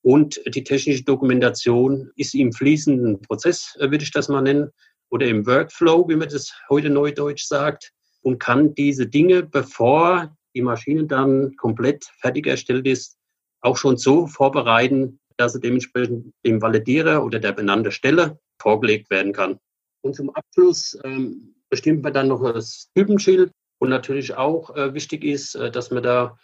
Und 0.02 0.40
die 0.52 0.64
technische 0.64 1.04
Dokumentation 1.04 2.10
ist 2.16 2.34
im 2.34 2.52
fließenden 2.52 3.20
Prozess, 3.20 3.76
äh, 3.78 3.90
würde 3.92 4.02
ich 4.02 4.10
das 4.10 4.28
mal 4.28 4.42
nennen, 4.42 4.70
oder 5.10 5.26
im 5.26 5.46
Workflow, 5.46 6.08
wie 6.08 6.16
man 6.16 6.28
das 6.28 6.52
heute 6.68 6.90
neudeutsch 6.90 7.44
sagt, 7.44 7.92
und 8.22 8.40
kann 8.40 8.74
diese 8.74 9.06
Dinge, 9.06 9.44
bevor 9.44 10.36
die 10.56 10.62
Maschine 10.62 11.04
dann 11.04 11.54
komplett 11.56 12.04
fertig 12.20 12.48
erstellt 12.48 12.86
ist, 12.88 13.16
auch 13.60 13.76
schon 13.76 13.96
so 13.96 14.26
vorbereiten, 14.26 15.20
dass 15.40 15.54
er 15.54 15.60
dementsprechend 15.60 16.34
dem 16.44 16.60
Validierer 16.60 17.24
oder 17.24 17.38
der 17.38 17.52
benannten 17.52 17.90
Stelle 17.92 18.38
vorgelegt 18.60 19.10
werden 19.10 19.32
kann. 19.32 19.58
Und 20.02 20.14
zum 20.14 20.30
Abschluss 20.30 20.98
ähm, 21.02 21.54
bestimmt 21.70 22.02
man 22.02 22.12
dann 22.12 22.28
noch 22.28 22.42
das 22.52 22.90
Typenschild 22.94 23.50
und 23.78 23.88
natürlich 23.88 24.34
auch 24.34 24.76
äh, 24.76 24.92
wichtig 24.92 25.24
ist, 25.24 25.54
äh, 25.54 25.70
dass 25.70 25.90
man 25.90 26.02
da 26.02 26.38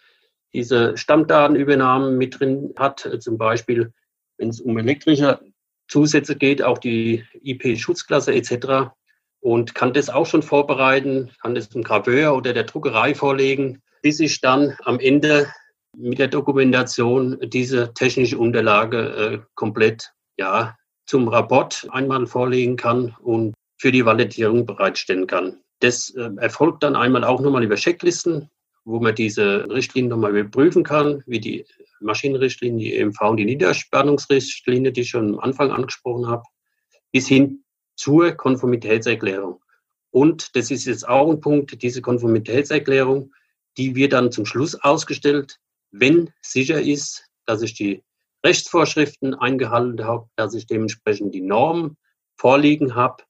diese 0.53 0.97
Stammdatenübernahmen 0.97 2.17
mit 2.17 2.39
drin 2.39 2.73
hat, 2.75 3.05
äh, 3.05 3.19
zum 3.19 3.37
Beispiel 3.37 3.93
wenn 4.39 4.49
es 4.49 4.61
um 4.61 4.77
elektrische 4.77 5.39
Zusätze 5.87 6.35
geht, 6.35 6.61
auch 6.61 6.77
die 6.77 7.23
IP-Schutzklasse 7.41 8.33
etc. 8.33 8.91
Und 9.39 9.73
kann 9.73 9.93
das 9.93 10.09
auch 10.09 10.25
schon 10.25 10.43
vorbereiten, 10.43 11.31
kann 11.41 11.55
das 11.55 11.69
dem 11.69 11.83
Graveur 11.83 12.35
oder 12.35 12.53
der 12.53 12.63
Druckerei 12.63 13.15
vorlegen, 13.15 13.81
bis 14.01 14.19
ich 14.19 14.41
dann 14.41 14.75
am 14.83 14.99
Ende 14.99 15.47
mit 15.97 16.19
der 16.19 16.27
Dokumentation 16.27 17.37
diese 17.41 17.93
technische 17.93 18.37
Unterlage 18.37 18.97
äh, 18.99 19.39
komplett 19.55 20.13
ja, 20.37 20.77
zum 21.07 21.27
Rapport 21.27 21.87
einmal 21.91 22.27
vorlegen 22.27 22.75
kann 22.75 23.15
und 23.21 23.55
für 23.79 23.91
die 23.91 24.05
Validierung 24.05 24.65
bereitstellen 24.65 25.25
kann. 25.25 25.59
Das 25.79 26.11
äh, 26.11 26.29
erfolgt 26.37 26.83
dann 26.83 26.95
einmal 26.95 27.23
auch 27.23 27.41
nochmal 27.41 27.63
über 27.63 27.75
Checklisten, 27.75 28.49
wo 28.85 28.99
man 28.99 29.15
diese 29.15 29.69
Richtlinien 29.69 30.09
nochmal 30.09 30.37
überprüfen 30.37 30.83
kann, 30.83 31.23
wie 31.25 31.39
die 31.39 31.65
Maschinenrichtlinie, 31.99 32.79
die 32.79 32.95
EMV 32.95 33.21
und 33.21 33.37
die 33.37 33.45
Niederspannungsrichtlinie, 33.45 34.91
die 34.91 35.01
ich 35.01 35.09
schon 35.09 35.33
am 35.33 35.39
Anfang 35.39 35.71
angesprochen 35.71 36.27
habe, 36.27 36.43
bis 37.11 37.27
hin 37.27 37.63
zur 37.95 38.33
Konformitätserklärung. 38.33 39.61
Und 40.11 40.55
das 40.55 40.71
ist 40.71 40.85
jetzt 40.85 41.07
auch 41.07 41.29
ein 41.29 41.41
Punkt, 41.41 41.81
diese 41.81 42.01
Konformitätserklärung, 42.01 43.33
die 43.77 43.95
wird 43.95 44.13
dann 44.13 44.31
zum 44.31 44.45
Schluss 44.45 44.75
ausgestellt, 44.75 45.59
wenn 45.99 46.31
sicher 46.41 46.81
ist, 46.81 47.25
dass 47.45 47.61
ich 47.61 47.73
die 47.73 48.03
Rechtsvorschriften 48.45 49.33
eingehalten 49.33 50.03
habe, 50.05 50.27
dass 50.35 50.53
ich 50.53 50.67
dementsprechend 50.67 51.33
die 51.33 51.41
Normen 51.41 51.97
vorliegen 52.37 52.95
habe. 52.95 53.23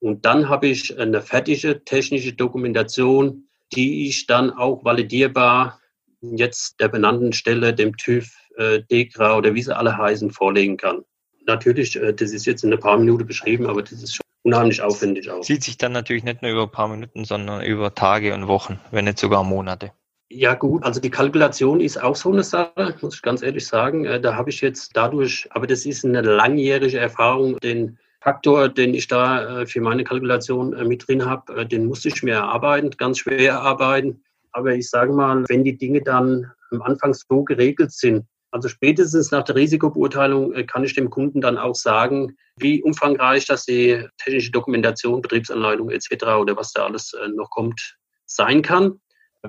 Und 0.00 0.24
dann 0.24 0.48
habe 0.48 0.66
ich 0.68 0.98
eine 0.98 1.22
fertige 1.22 1.84
technische 1.84 2.32
Dokumentation, 2.32 3.48
die 3.72 4.08
ich 4.08 4.26
dann 4.26 4.50
auch 4.50 4.84
validierbar 4.84 5.80
jetzt 6.20 6.80
der 6.80 6.88
benannten 6.88 7.32
Stelle, 7.32 7.74
dem 7.74 7.96
TÜV, 7.96 8.30
äh, 8.56 8.82
DEKRA 8.90 9.36
oder 9.36 9.54
wie 9.54 9.62
sie 9.62 9.76
alle 9.76 9.96
heißen, 9.96 10.30
vorlegen 10.30 10.76
kann. 10.76 11.04
Natürlich, 11.46 11.96
äh, 11.96 12.12
das 12.14 12.32
ist 12.32 12.46
jetzt 12.46 12.64
in 12.64 12.72
ein 12.72 12.80
paar 12.80 12.98
Minuten 12.98 13.26
beschrieben, 13.26 13.66
aber 13.66 13.82
das 13.82 14.02
ist 14.02 14.14
schon 14.14 14.24
unheimlich 14.42 14.80
aufwendig 14.80 15.30
aus. 15.30 15.46
Sieht 15.46 15.64
sich 15.64 15.76
dann 15.76 15.92
natürlich 15.92 16.24
nicht 16.24 16.42
nur 16.42 16.52
über 16.52 16.62
ein 16.62 16.70
paar 16.70 16.88
Minuten, 16.88 17.24
sondern 17.24 17.64
über 17.64 17.94
Tage 17.94 18.34
und 18.34 18.48
Wochen, 18.48 18.80
wenn 18.90 19.04
nicht 19.04 19.18
sogar 19.18 19.44
Monate. 19.44 19.92
Ja 20.28 20.54
gut, 20.54 20.82
also 20.82 21.00
die 21.00 21.10
Kalkulation 21.10 21.80
ist 21.80 22.02
auch 22.02 22.16
so 22.16 22.32
eine 22.32 22.42
Sache, 22.42 22.96
muss 23.00 23.14
ich 23.14 23.22
ganz 23.22 23.42
ehrlich 23.42 23.64
sagen. 23.64 24.04
Äh, 24.04 24.20
da 24.20 24.34
habe 24.34 24.50
ich 24.50 24.60
jetzt 24.60 24.90
dadurch, 24.96 25.48
aber 25.50 25.68
das 25.68 25.86
ist 25.86 26.04
eine 26.04 26.20
langjährige 26.20 26.98
Erfahrung, 26.98 27.58
den 27.60 27.96
Faktor, 28.20 28.68
den 28.68 28.92
ich 28.92 29.06
da 29.06 29.60
äh, 29.60 29.66
für 29.66 29.80
meine 29.80 30.02
Kalkulation 30.02 30.72
äh, 30.72 30.84
mit 30.84 31.06
drin 31.06 31.24
habe, 31.24 31.64
den 31.66 31.86
musste 31.86 32.08
ich 32.08 32.24
mir 32.24 32.34
erarbeiten, 32.34 32.90
ganz 32.90 33.20
schwer 33.20 33.52
erarbeiten. 33.52 34.24
Aber 34.50 34.74
ich 34.74 34.90
sage 34.90 35.12
mal, 35.12 35.44
wenn 35.48 35.62
die 35.62 35.76
Dinge 35.76 36.02
dann 36.02 36.50
am 36.72 36.82
Anfang 36.82 37.14
so 37.14 37.44
geregelt 37.44 37.92
sind, 37.92 38.26
also 38.50 38.68
spätestens 38.68 39.30
nach 39.30 39.44
der 39.44 39.54
Risikobeurteilung 39.54 40.54
kann 40.66 40.82
ich 40.82 40.94
dem 40.94 41.10
Kunden 41.10 41.40
dann 41.40 41.58
auch 41.58 41.74
sagen, 41.74 42.36
wie 42.56 42.82
umfangreich 42.82 43.46
das 43.46 43.64
die 43.64 44.04
technische 44.18 44.50
Dokumentation, 44.50 45.20
Betriebsanleitung 45.20 45.90
etc. 45.90 46.24
oder 46.40 46.56
was 46.56 46.72
da 46.72 46.86
alles 46.86 47.14
noch 47.34 47.50
kommt, 47.50 47.96
sein 48.24 48.62
kann 48.62 48.98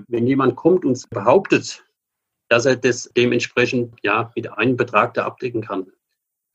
wenn 0.07 0.27
jemand 0.27 0.55
kommt 0.55 0.85
und 0.85 1.09
behauptet, 1.09 1.85
dass 2.49 2.65
er 2.65 2.75
das 2.75 3.09
dementsprechend 3.15 3.95
ja 4.03 4.31
mit 4.35 4.51
einem 4.51 4.77
Betrag 4.77 5.13
da 5.13 5.25
abdecken 5.25 5.61
kann, 5.61 5.87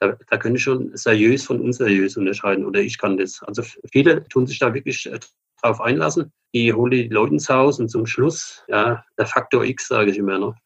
da, 0.01 0.17
da 0.29 0.37
können 0.37 0.57
ich 0.57 0.63
schon 0.63 0.97
seriös 0.97 1.45
von 1.45 1.61
unseriös 1.61 2.17
unterscheiden 2.17 2.65
oder 2.65 2.81
ich 2.81 2.99
kann 2.99 3.17
das. 3.17 3.43
Also 3.43 3.63
viele 3.93 4.27
tun 4.29 4.47
sich 4.47 4.59
da 4.59 4.75
wirklich 4.75 5.07
äh, 5.07 5.19
drauf 5.63 5.81
einlassen. 5.81 6.33
Die 6.55 6.73
holen 6.73 6.91
die 6.91 7.09
Leute 7.09 7.35
ins 7.35 7.49
Haus 7.49 7.79
und 7.79 7.89
zum 7.89 8.07
Schluss, 8.07 8.65
ja, 8.69 9.05
der 9.17 9.27
Faktor 9.27 9.65
X, 9.65 9.89
sage 9.89 10.11
ich 10.11 10.19
immer 10.19 10.39
noch. 10.39 10.57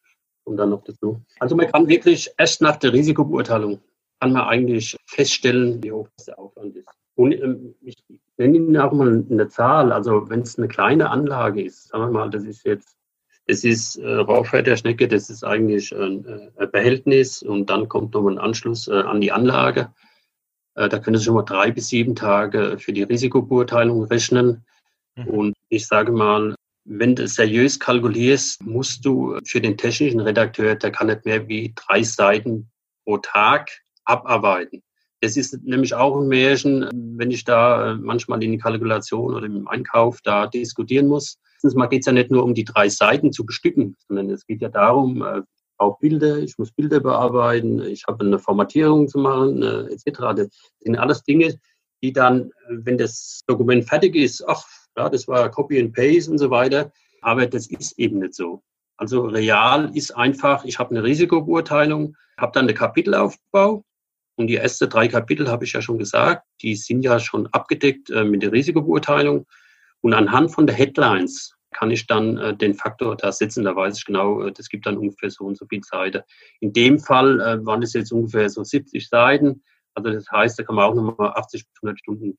Und 0.43 0.57
dann 0.57 0.69
noch 0.69 0.83
dazu. 0.83 1.21
Also 1.39 1.55
man 1.55 1.69
kann 1.69 1.87
wirklich 1.87 2.31
erst 2.37 2.61
nach 2.61 2.77
der 2.77 2.93
Risikobeurteilung 2.93 3.81
kann 4.19 4.33
man 4.33 4.47
eigentlich 4.47 4.97
feststellen, 5.05 5.83
wie 5.83 5.91
hoch 5.91 6.07
der 6.25 6.39
Aufwand 6.39 6.75
ist. 6.75 6.89
Und 7.15 7.33
ähm, 7.33 7.75
ich 7.81 7.95
nenne 8.37 8.57
Ihnen 8.57 8.77
auch 8.77 8.91
mal 8.91 9.25
eine 9.29 9.47
Zahl. 9.47 9.91
Also 9.91 10.29
wenn 10.29 10.41
es 10.41 10.57
eine 10.57 10.67
kleine 10.67 11.09
Anlage 11.09 11.63
ist, 11.63 11.89
sagen 11.89 12.05
wir 12.05 12.11
mal, 12.11 12.29
das 12.29 12.43
ist 12.43 12.65
jetzt, 12.65 12.97
das 13.47 13.63
ist 13.63 13.97
äh, 13.97 14.07
Rauchfett 14.07 14.67
der 14.67 14.77
Schnecke, 14.77 15.07
das 15.07 15.29
ist 15.29 15.43
eigentlich 15.43 15.95
ein, 15.95 16.25
äh, 16.25 16.49
ein 16.57 16.71
Behältnis 16.71 17.41
und 17.41 17.69
dann 17.69 17.87
kommt 17.87 18.13
noch 18.13 18.27
ein 18.27 18.37
Anschluss 18.37 18.87
äh, 18.87 18.93
an 18.93 19.21
die 19.21 19.31
Anlage. 19.31 19.93
Äh, 20.75 20.89
da 20.89 20.99
können 20.99 21.17
Sie 21.17 21.25
schon 21.25 21.35
mal 21.35 21.43
drei 21.43 21.71
bis 21.71 21.87
sieben 21.89 22.15
Tage 22.15 22.77
für 22.79 22.93
die 22.93 23.03
Risikobeurteilung 23.03 24.03
rechnen. 24.03 24.65
Mhm. 25.15 25.27
Und 25.27 25.53
ich 25.69 25.87
sage 25.87 26.11
mal, 26.11 26.55
wenn 26.85 27.15
du 27.15 27.27
seriös 27.27 27.79
kalkulierst, 27.79 28.65
musst 28.65 29.05
du 29.05 29.37
für 29.45 29.59
den 29.59 29.77
technischen 29.77 30.21
Redakteur, 30.21 30.75
der 30.75 30.91
kann 30.91 31.07
nicht 31.07 31.25
mehr 31.25 31.47
wie 31.47 31.73
drei 31.75 32.03
Seiten 32.03 32.69
pro 33.03 33.17
Tag 33.17 33.71
abarbeiten. 34.05 34.81
Es 35.19 35.35
ist 35.35 35.63
nämlich 35.63 35.95
auch 35.95 36.19
ein 36.19 36.27
Märchen, 36.27 36.89
wenn 37.17 37.31
ich 37.31 37.43
da 37.43 37.91
äh, 37.91 37.95
manchmal 37.95 38.43
in 38.43 38.51
die 38.51 38.57
Kalkulation 38.57 39.33
oder 39.33 39.45
im 39.45 39.67
Einkauf 39.67 40.21
da 40.21 40.45
diskutieren 40.45 41.07
muss. 41.07 41.39
Erstens 41.55 41.75
mal 41.75 41.87
geht 41.87 42.01
es 42.01 42.05
ja 42.05 42.13
nicht 42.13 42.29
nur 42.29 42.43
um 42.43 42.53
die 42.53 42.65
drei 42.65 42.87
Seiten 42.87 43.31
zu 43.31 43.45
bestücken, 43.45 43.95
sondern 44.07 44.29
es 44.29 44.45
geht 44.45 44.61
ja 44.61 44.69
darum, 44.69 45.23
äh, 45.23 45.41
auch 45.77 45.99
Bilder, 45.99 46.37
ich 46.37 46.57
muss 46.57 46.71
Bilder 46.71 46.99
bearbeiten, 46.99 47.81
ich 47.81 48.05
habe 48.07 48.25
eine 48.25 48.39
Formatierung 48.39 49.07
zu 49.07 49.19
machen, 49.19 49.63
äh, 49.63 49.91
etc. 49.91 50.19
Das 50.35 50.47
sind 50.81 50.97
alles 50.97 51.23
Dinge, 51.23 51.59
die 52.03 52.13
dann, 52.13 52.51
wenn 52.69 52.97
das 52.97 53.41
Dokument 53.47 53.85
fertig 53.85 54.15
ist, 54.15 54.47
ach, 54.47 54.65
ja, 54.95 55.09
das 55.09 55.27
war 55.27 55.49
Copy 55.49 55.79
and 55.79 55.93
Paste 55.93 56.29
und 56.29 56.37
so 56.37 56.49
weiter, 56.49 56.91
aber 57.21 57.47
das 57.47 57.67
ist 57.67 57.97
eben 57.97 58.19
nicht 58.19 58.35
so. 58.35 58.61
Also 58.97 59.25
real 59.25 59.95
ist 59.95 60.15
einfach, 60.15 60.65
ich 60.65 60.79
habe 60.79 60.91
eine 60.91 61.03
Risikobeurteilung, 61.03 62.15
habe 62.37 62.51
dann 62.53 62.67
einen 62.67 62.77
Kapitelaufbau, 62.77 63.83
und 64.37 64.47
die 64.47 64.57
ersten 64.57 64.87
drei 64.87 65.07
Kapitel 65.07 65.49
habe 65.49 65.65
ich 65.65 65.73
ja 65.73 65.81
schon 65.81 65.97
gesagt, 65.97 66.45
die 66.61 66.75
sind 66.75 67.01
ja 67.01 67.19
schon 67.19 67.47
abgedeckt 67.47 68.11
äh, 68.11 68.23
mit 68.23 68.43
der 68.43 68.51
Risikobeurteilung. 68.51 69.47
Und 70.01 70.13
anhand 70.13 70.53
von 70.53 70.67
der 70.67 70.75
Headlines 70.75 71.55
kann 71.71 71.89
ich 71.89 72.05
dann 72.05 72.37
äh, 72.37 72.55
den 72.55 72.75
Faktor 72.75 73.17
da 73.17 73.31
setzen. 73.31 73.63
Da 73.63 73.75
weiß 73.75 73.97
ich 73.97 74.05
genau, 74.05 74.43
äh, 74.43 74.51
das 74.51 74.69
gibt 74.69 74.85
dann 74.85 74.97
ungefähr 74.97 75.31
so 75.31 75.43
und 75.45 75.57
so 75.57 75.65
viel 75.65 75.83
Seiten. 75.83 76.21
In 76.59 76.71
dem 76.71 76.99
Fall 76.99 77.41
äh, 77.41 77.65
waren 77.65 77.81
es 77.81 77.93
jetzt 77.93 78.11
ungefähr 78.11 78.47
so 78.49 78.63
70 78.63 79.09
Seiten. 79.09 79.63
Also 79.95 80.11
das 80.11 80.31
heißt, 80.31 80.59
da 80.59 80.63
kann 80.63 80.75
man 80.75 80.85
auch 80.85 80.93
nochmal 80.93 81.33
80 81.35 81.65
bis 81.67 81.73
100 81.81 81.99
Stunden 81.99 82.37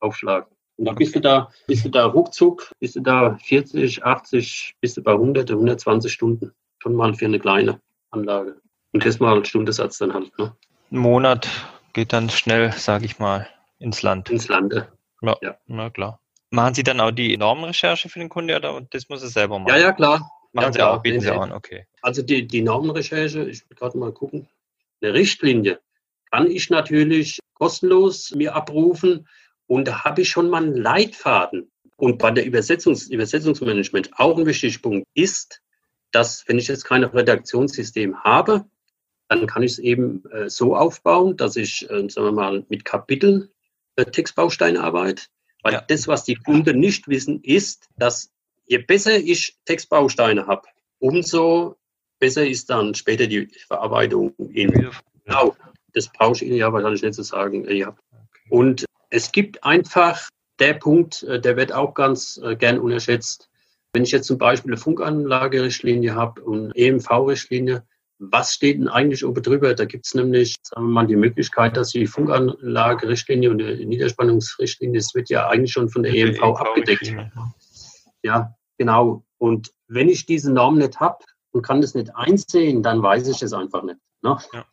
aufschlagen. 0.00 0.54
Und 0.76 0.84
dann 0.84 0.96
bist 0.96 1.16
du 1.16 1.20
da, 1.20 1.50
bist 1.66 1.86
du 1.86 1.88
da 1.88 2.04
ruckzuck, 2.04 2.70
bist 2.78 2.94
du 2.94 3.00
da 3.00 3.38
40, 3.38 4.04
80, 4.04 4.74
bist 4.82 4.98
du 4.98 5.02
bei 5.02 5.12
100, 5.12 5.50
120 5.50 6.12
Stunden. 6.12 6.52
Schon 6.82 6.94
mal 6.94 7.14
für 7.14 7.24
eine 7.24 7.40
kleine 7.40 7.80
Anlage. 8.10 8.60
Und 8.92 9.04
das 9.04 9.18
mal 9.18 9.42
Stundensatz 9.46 9.96
dann 9.96 10.12
halt. 10.12 10.38
Ne? 10.38 10.54
Ein 10.90 10.98
Monat 10.98 11.48
geht 11.92 12.12
dann 12.12 12.30
schnell, 12.30 12.72
sage 12.72 13.04
ich 13.04 13.18
mal, 13.18 13.46
ins 13.78 14.02
Land. 14.02 14.30
Ins 14.30 14.48
Lande. 14.48 14.88
Ja, 15.20 15.36
ja. 15.42 15.56
na 15.66 15.90
klar. 15.90 16.20
Machen 16.50 16.74
Sie 16.74 16.82
dann 16.82 17.00
auch 17.00 17.10
die 17.10 17.36
Normenrecherche 17.36 18.08
für 18.08 18.18
den 18.18 18.30
Kunde 18.30 18.56
oder 18.56 18.80
das 18.90 19.08
muss 19.10 19.22
er 19.22 19.28
selber 19.28 19.58
machen? 19.58 19.68
Ja, 19.68 19.76
ja, 19.76 19.92
klar. 19.92 20.30
Machen 20.52 20.66
ja, 20.66 20.72
Sie 20.72 20.78
klar. 20.78 20.94
auch, 20.94 21.02
bieten 21.02 21.20
Sie 21.20 21.30
auch 21.30 21.42
an, 21.42 21.52
okay. 21.52 21.86
Also 22.00 22.22
die, 22.22 22.46
die 22.46 22.62
Normenrecherche, 22.62 23.44
ich 23.44 23.68
will 23.68 23.76
gerade 23.76 23.98
mal 23.98 24.12
gucken, 24.12 24.48
eine 25.02 25.12
Richtlinie 25.12 25.78
kann 26.30 26.50
ich 26.50 26.70
natürlich 26.70 27.38
kostenlos 27.54 28.30
mir 28.34 28.54
abrufen 28.54 29.28
und 29.66 29.88
da 29.88 30.04
habe 30.04 30.22
ich 30.22 30.30
schon 30.30 30.48
mal 30.48 30.62
einen 30.62 30.76
Leitfaden. 30.76 31.70
Und 31.96 32.18
bei 32.18 32.30
der 32.30 32.46
Übersetzungs 32.46 33.08
Übersetzungsmanagement 33.08 34.18
auch 34.18 34.38
ein 34.38 34.46
wichtiger 34.46 34.78
Punkt 34.78 35.06
ist, 35.14 35.60
dass 36.12 36.46
wenn 36.46 36.58
ich 36.58 36.68
jetzt 36.68 36.84
kein 36.84 37.04
Redaktionssystem 37.04 38.22
habe, 38.22 38.64
dann 39.28 39.46
kann 39.46 39.62
ich 39.62 39.72
es 39.72 39.78
eben 39.78 40.24
äh, 40.30 40.48
so 40.48 40.76
aufbauen, 40.76 41.36
dass 41.36 41.56
ich, 41.56 41.88
äh, 41.90 42.08
sagen 42.08 42.28
wir 42.28 42.32
mal, 42.32 42.64
mit 42.68 42.84
Kapitel 42.84 43.50
äh, 43.96 44.04
Textbausteine 44.04 44.82
arbeite. 44.82 45.24
Weil 45.62 45.74
ja. 45.74 45.84
das, 45.86 46.08
was 46.08 46.24
die 46.24 46.36
Kunden 46.36 46.78
nicht 46.78 47.08
wissen, 47.08 47.40
ist, 47.42 47.88
dass 47.96 48.32
je 48.66 48.78
besser 48.78 49.16
ich 49.16 49.56
Textbausteine 49.64 50.46
habe, 50.46 50.62
umso 50.98 51.76
besser 52.18 52.46
ist 52.46 52.70
dann 52.70 52.94
später 52.94 53.26
die 53.26 53.46
Verarbeitung 53.66 54.34
in 54.52 54.90
Genau, 55.24 55.56
das 55.92 56.08
brauche 56.08 56.36
ich 56.36 56.42
Ihnen 56.42 56.56
ja 56.56 56.72
wahrscheinlich 56.72 57.02
nicht 57.02 57.14
zu 57.14 57.22
sagen. 57.22 57.68
Ja. 57.70 57.94
Und 58.48 58.86
es 59.10 59.30
gibt 59.30 59.62
einfach 59.64 60.28
der 60.58 60.74
Punkt, 60.74 61.22
äh, 61.24 61.40
der 61.40 61.56
wird 61.56 61.72
auch 61.72 61.94
ganz 61.94 62.40
äh, 62.42 62.56
gern 62.56 62.78
unterschätzt. 62.78 63.48
Wenn 63.92 64.02
ich 64.02 64.10
jetzt 64.10 64.26
zum 64.26 64.38
Beispiel 64.38 64.72
eine 64.72 64.80
Funkanlagerichtlinie 64.80 66.14
habe 66.14 66.42
und 66.42 66.72
EMV-Richtlinie, 66.74 67.84
was 68.18 68.52
steht 68.52 68.78
denn 68.78 68.88
eigentlich 68.88 69.24
oben 69.24 69.42
drüber? 69.42 69.74
Da 69.74 69.84
gibt 69.84 70.06
es 70.06 70.14
nämlich, 70.14 70.56
sagen 70.62 70.86
wir 70.86 70.92
mal, 70.92 71.06
die 71.06 71.16
Möglichkeit, 71.16 71.76
dass 71.76 71.90
die 71.90 72.06
Funkanlage-Richtlinie 72.06 73.50
und 73.50 73.58
die 73.58 73.86
Niederspannungsrichtlinie, 73.86 74.98
das 74.98 75.14
wird 75.14 75.30
ja 75.30 75.48
eigentlich 75.48 75.72
schon 75.72 75.88
von 75.88 76.02
der 76.02 76.12
EMV 76.14 76.42
abgedeckt. 76.42 77.14
Ja, 78.22 78.54
genau. 78.76 79.24
Und 79.38 79.72
wenn 79.86 80.08
ich 80.08 80.26
diese 80.26 80.52
Norm 80.52 80.78
nicht 80.78 80.98
habe 80.98 81.24
und 81.52 81.62
kann 81.62 81.80
das 81.80 81.94
nicht 81.94 82.14
einsehen, 82.16 82.82
dann 82.82 83.02
weiß 83.02 83.28
ich 83.28 83.40
es 83.42 83.52
einfach 83.52 83.84
nicht. 83.84 83.98
Ne? 84.22 84.36
Ja. 84.52 84.66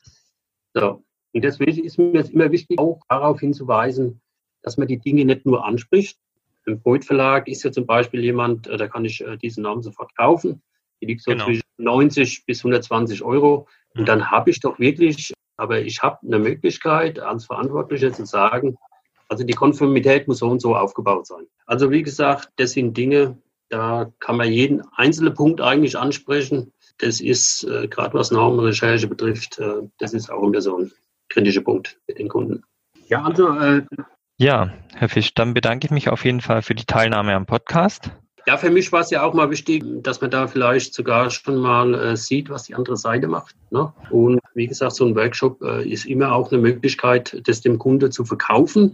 So. 0.73 1.03
Und 1.33 1.43
deswegen 1.43 1.83
ist 1.83 1.97
mir 1.99 2.13
jetzt 2.13 2.31
immer 2.31 2.51
wichtig, 2.51 2.79
auch 2.79 3.01
darauf 3.09 3.39
hinzuweisen, 3.39 4.21
dass 4.61 4.77
man 4.77 4.87
die 4.87 4.99
Dinge 4.99 5.25
nicht 5.25 5.45
nur 5.45 5.65
anspricht. 5.65 6.17
Im 6.65 6.81
Freud 6.81 7.05
Verlag 7.05 7.47
ist 7.47 7.63
ja 7.63 7.71
zum 7.71 7.85
Beispiel 7.85 8.23
jemand, 8.23 8.67
äh, 8.67 8.77
da 8.77 8.87
kann 8.87 9.05
ich 9.05 9.21
äh, 9.21 9.37
diese 9.37 9.61
Norm 9.61 9.83
sofort 9.83 10.15
kaufen. 10.15 10.63
Die 11.01 11.07
liegt 11.07 11.21
so 11.21 11.31
genau. 11.31 11.45
zwischen 11.45 11.63
90 11.77 12.45
bis 12.45 12.59
120 12.59 13.23
Euro. 13.23 13.67
Und 13.93 14.01
mhm. 14.01 14.05
dann 14.05 14.31
habe 14.31 14.49
ich 14.49 14.59
doch 14.59 14.79
wirklich, 14.79 15.33
aber 15.57 15.81
ich 15.81 16.01
habe 16.01 16.19
eine 16.25 16.39
Möglichkeit, 16.39 17.19
als 17.19 17.45
Verantwortlicher 17.45 18.11
zu 18.13 18.25
sagen, 18.25 18.77
also 19.27 19.43
die 19.43 19.53
Konformität 19.53 20.27
muss 20.27 20.39
so 20.39 20.47
und 20.47 20.61
so 20.61 20.75
aufgebaut 20.75 21.27
sein. 21.27 21.47
Also 21.65 21.91
wie 21.91 22.03
gesagt, 22.03 22.49
das 22.57 22.71
sind 22.71 22.95
Dinge, 22.95 23.37
da 23.69 24.11
kann 24.19 24.37
man 24.37 24.51
jeden 24.51 24.83
einzelnen 24.95 25.33
Punkt 25.33 25.61
eigentlich 25.61 25.97
ansprechen. 25.97 26.71
Das 26.99 27.19
ist, 27.19 27.63
äh, 27.63 27.87
gerade 27.87 28.13
was 28.13 28.31
Normenrecherche 28.31 29.07
betrifft, 29.07 29.59
äh, 29.59 29.81
das 29.97 30.13
ist 30.13 30.31
auch 30.31 30.43
immer 30.43 30.61
so 30.61 30.77
ein 30.77 30.91
kritischer 31.29 31.61
Punkt 31.61 31.99
mit 32.07 32.19
den 32.19 32.29
Kunden. 32.29 32.63
Ja, 33.07 33.23
also. 33.23 33.49
Äh, 33.57 33.85
ja, 34.37 34.73
Herr 34.93 35.09
Fisch, 35.09 35.33
dann 35.33 35.53
bedanke 35.53 35.87
ich 35.87 35.91
mich 35.91 36.09
auf 36.09 36.25
jeden 36.25 36.41
Fall 36.41 36.61
für 36.61 36.75
die 36.75 36.85
Teilnahme 36.85 37.33
am 37.33 37.45
Podcast. 37.45 38.11
Ja, 38.47 38.57
für 38.57 38.69
mich 38.69 38.91
war 38.91 39.01
es 39.01 39.09
ja 39.09 39.23
auch 39.23 39.33
mal 39.33 39.49
wichtig, 39.49 39.83
dass 40.03 40.21
man 40.21 40.29
da 40.29 40.47
vielleicht 40.47 40.93
sogar 40.93 41.31
schon 41.31 41.57
mal 41.57 41.95
äh, 41.95 42.15
sieht, 42.15 42.49
was 42.49 42.63
die 42.63 42.75
andere 42.75 42.95
Seite 42.95 43.27
macht. 43.27 43.55
Ne? 43.71 43.91
Und 44.11 44.39
wie 44.53 44.67
gesagt, 44.67 44.93
so 44.93 45.05
ein 45.05 45.15
Workshop 45.15 45.63
äh, 45.63 45.89
ist 45.89 46.05
immer 46.05 46.31
auch 46.31 46.51
eine 46.51 46.61
Möglichkeit, 46.61 47.41
das 47.47 47.61
dem 47.61 47.79
Kunde 47.79 48.11
zu 48.11 48.23
verkaufen. 48.23 48.93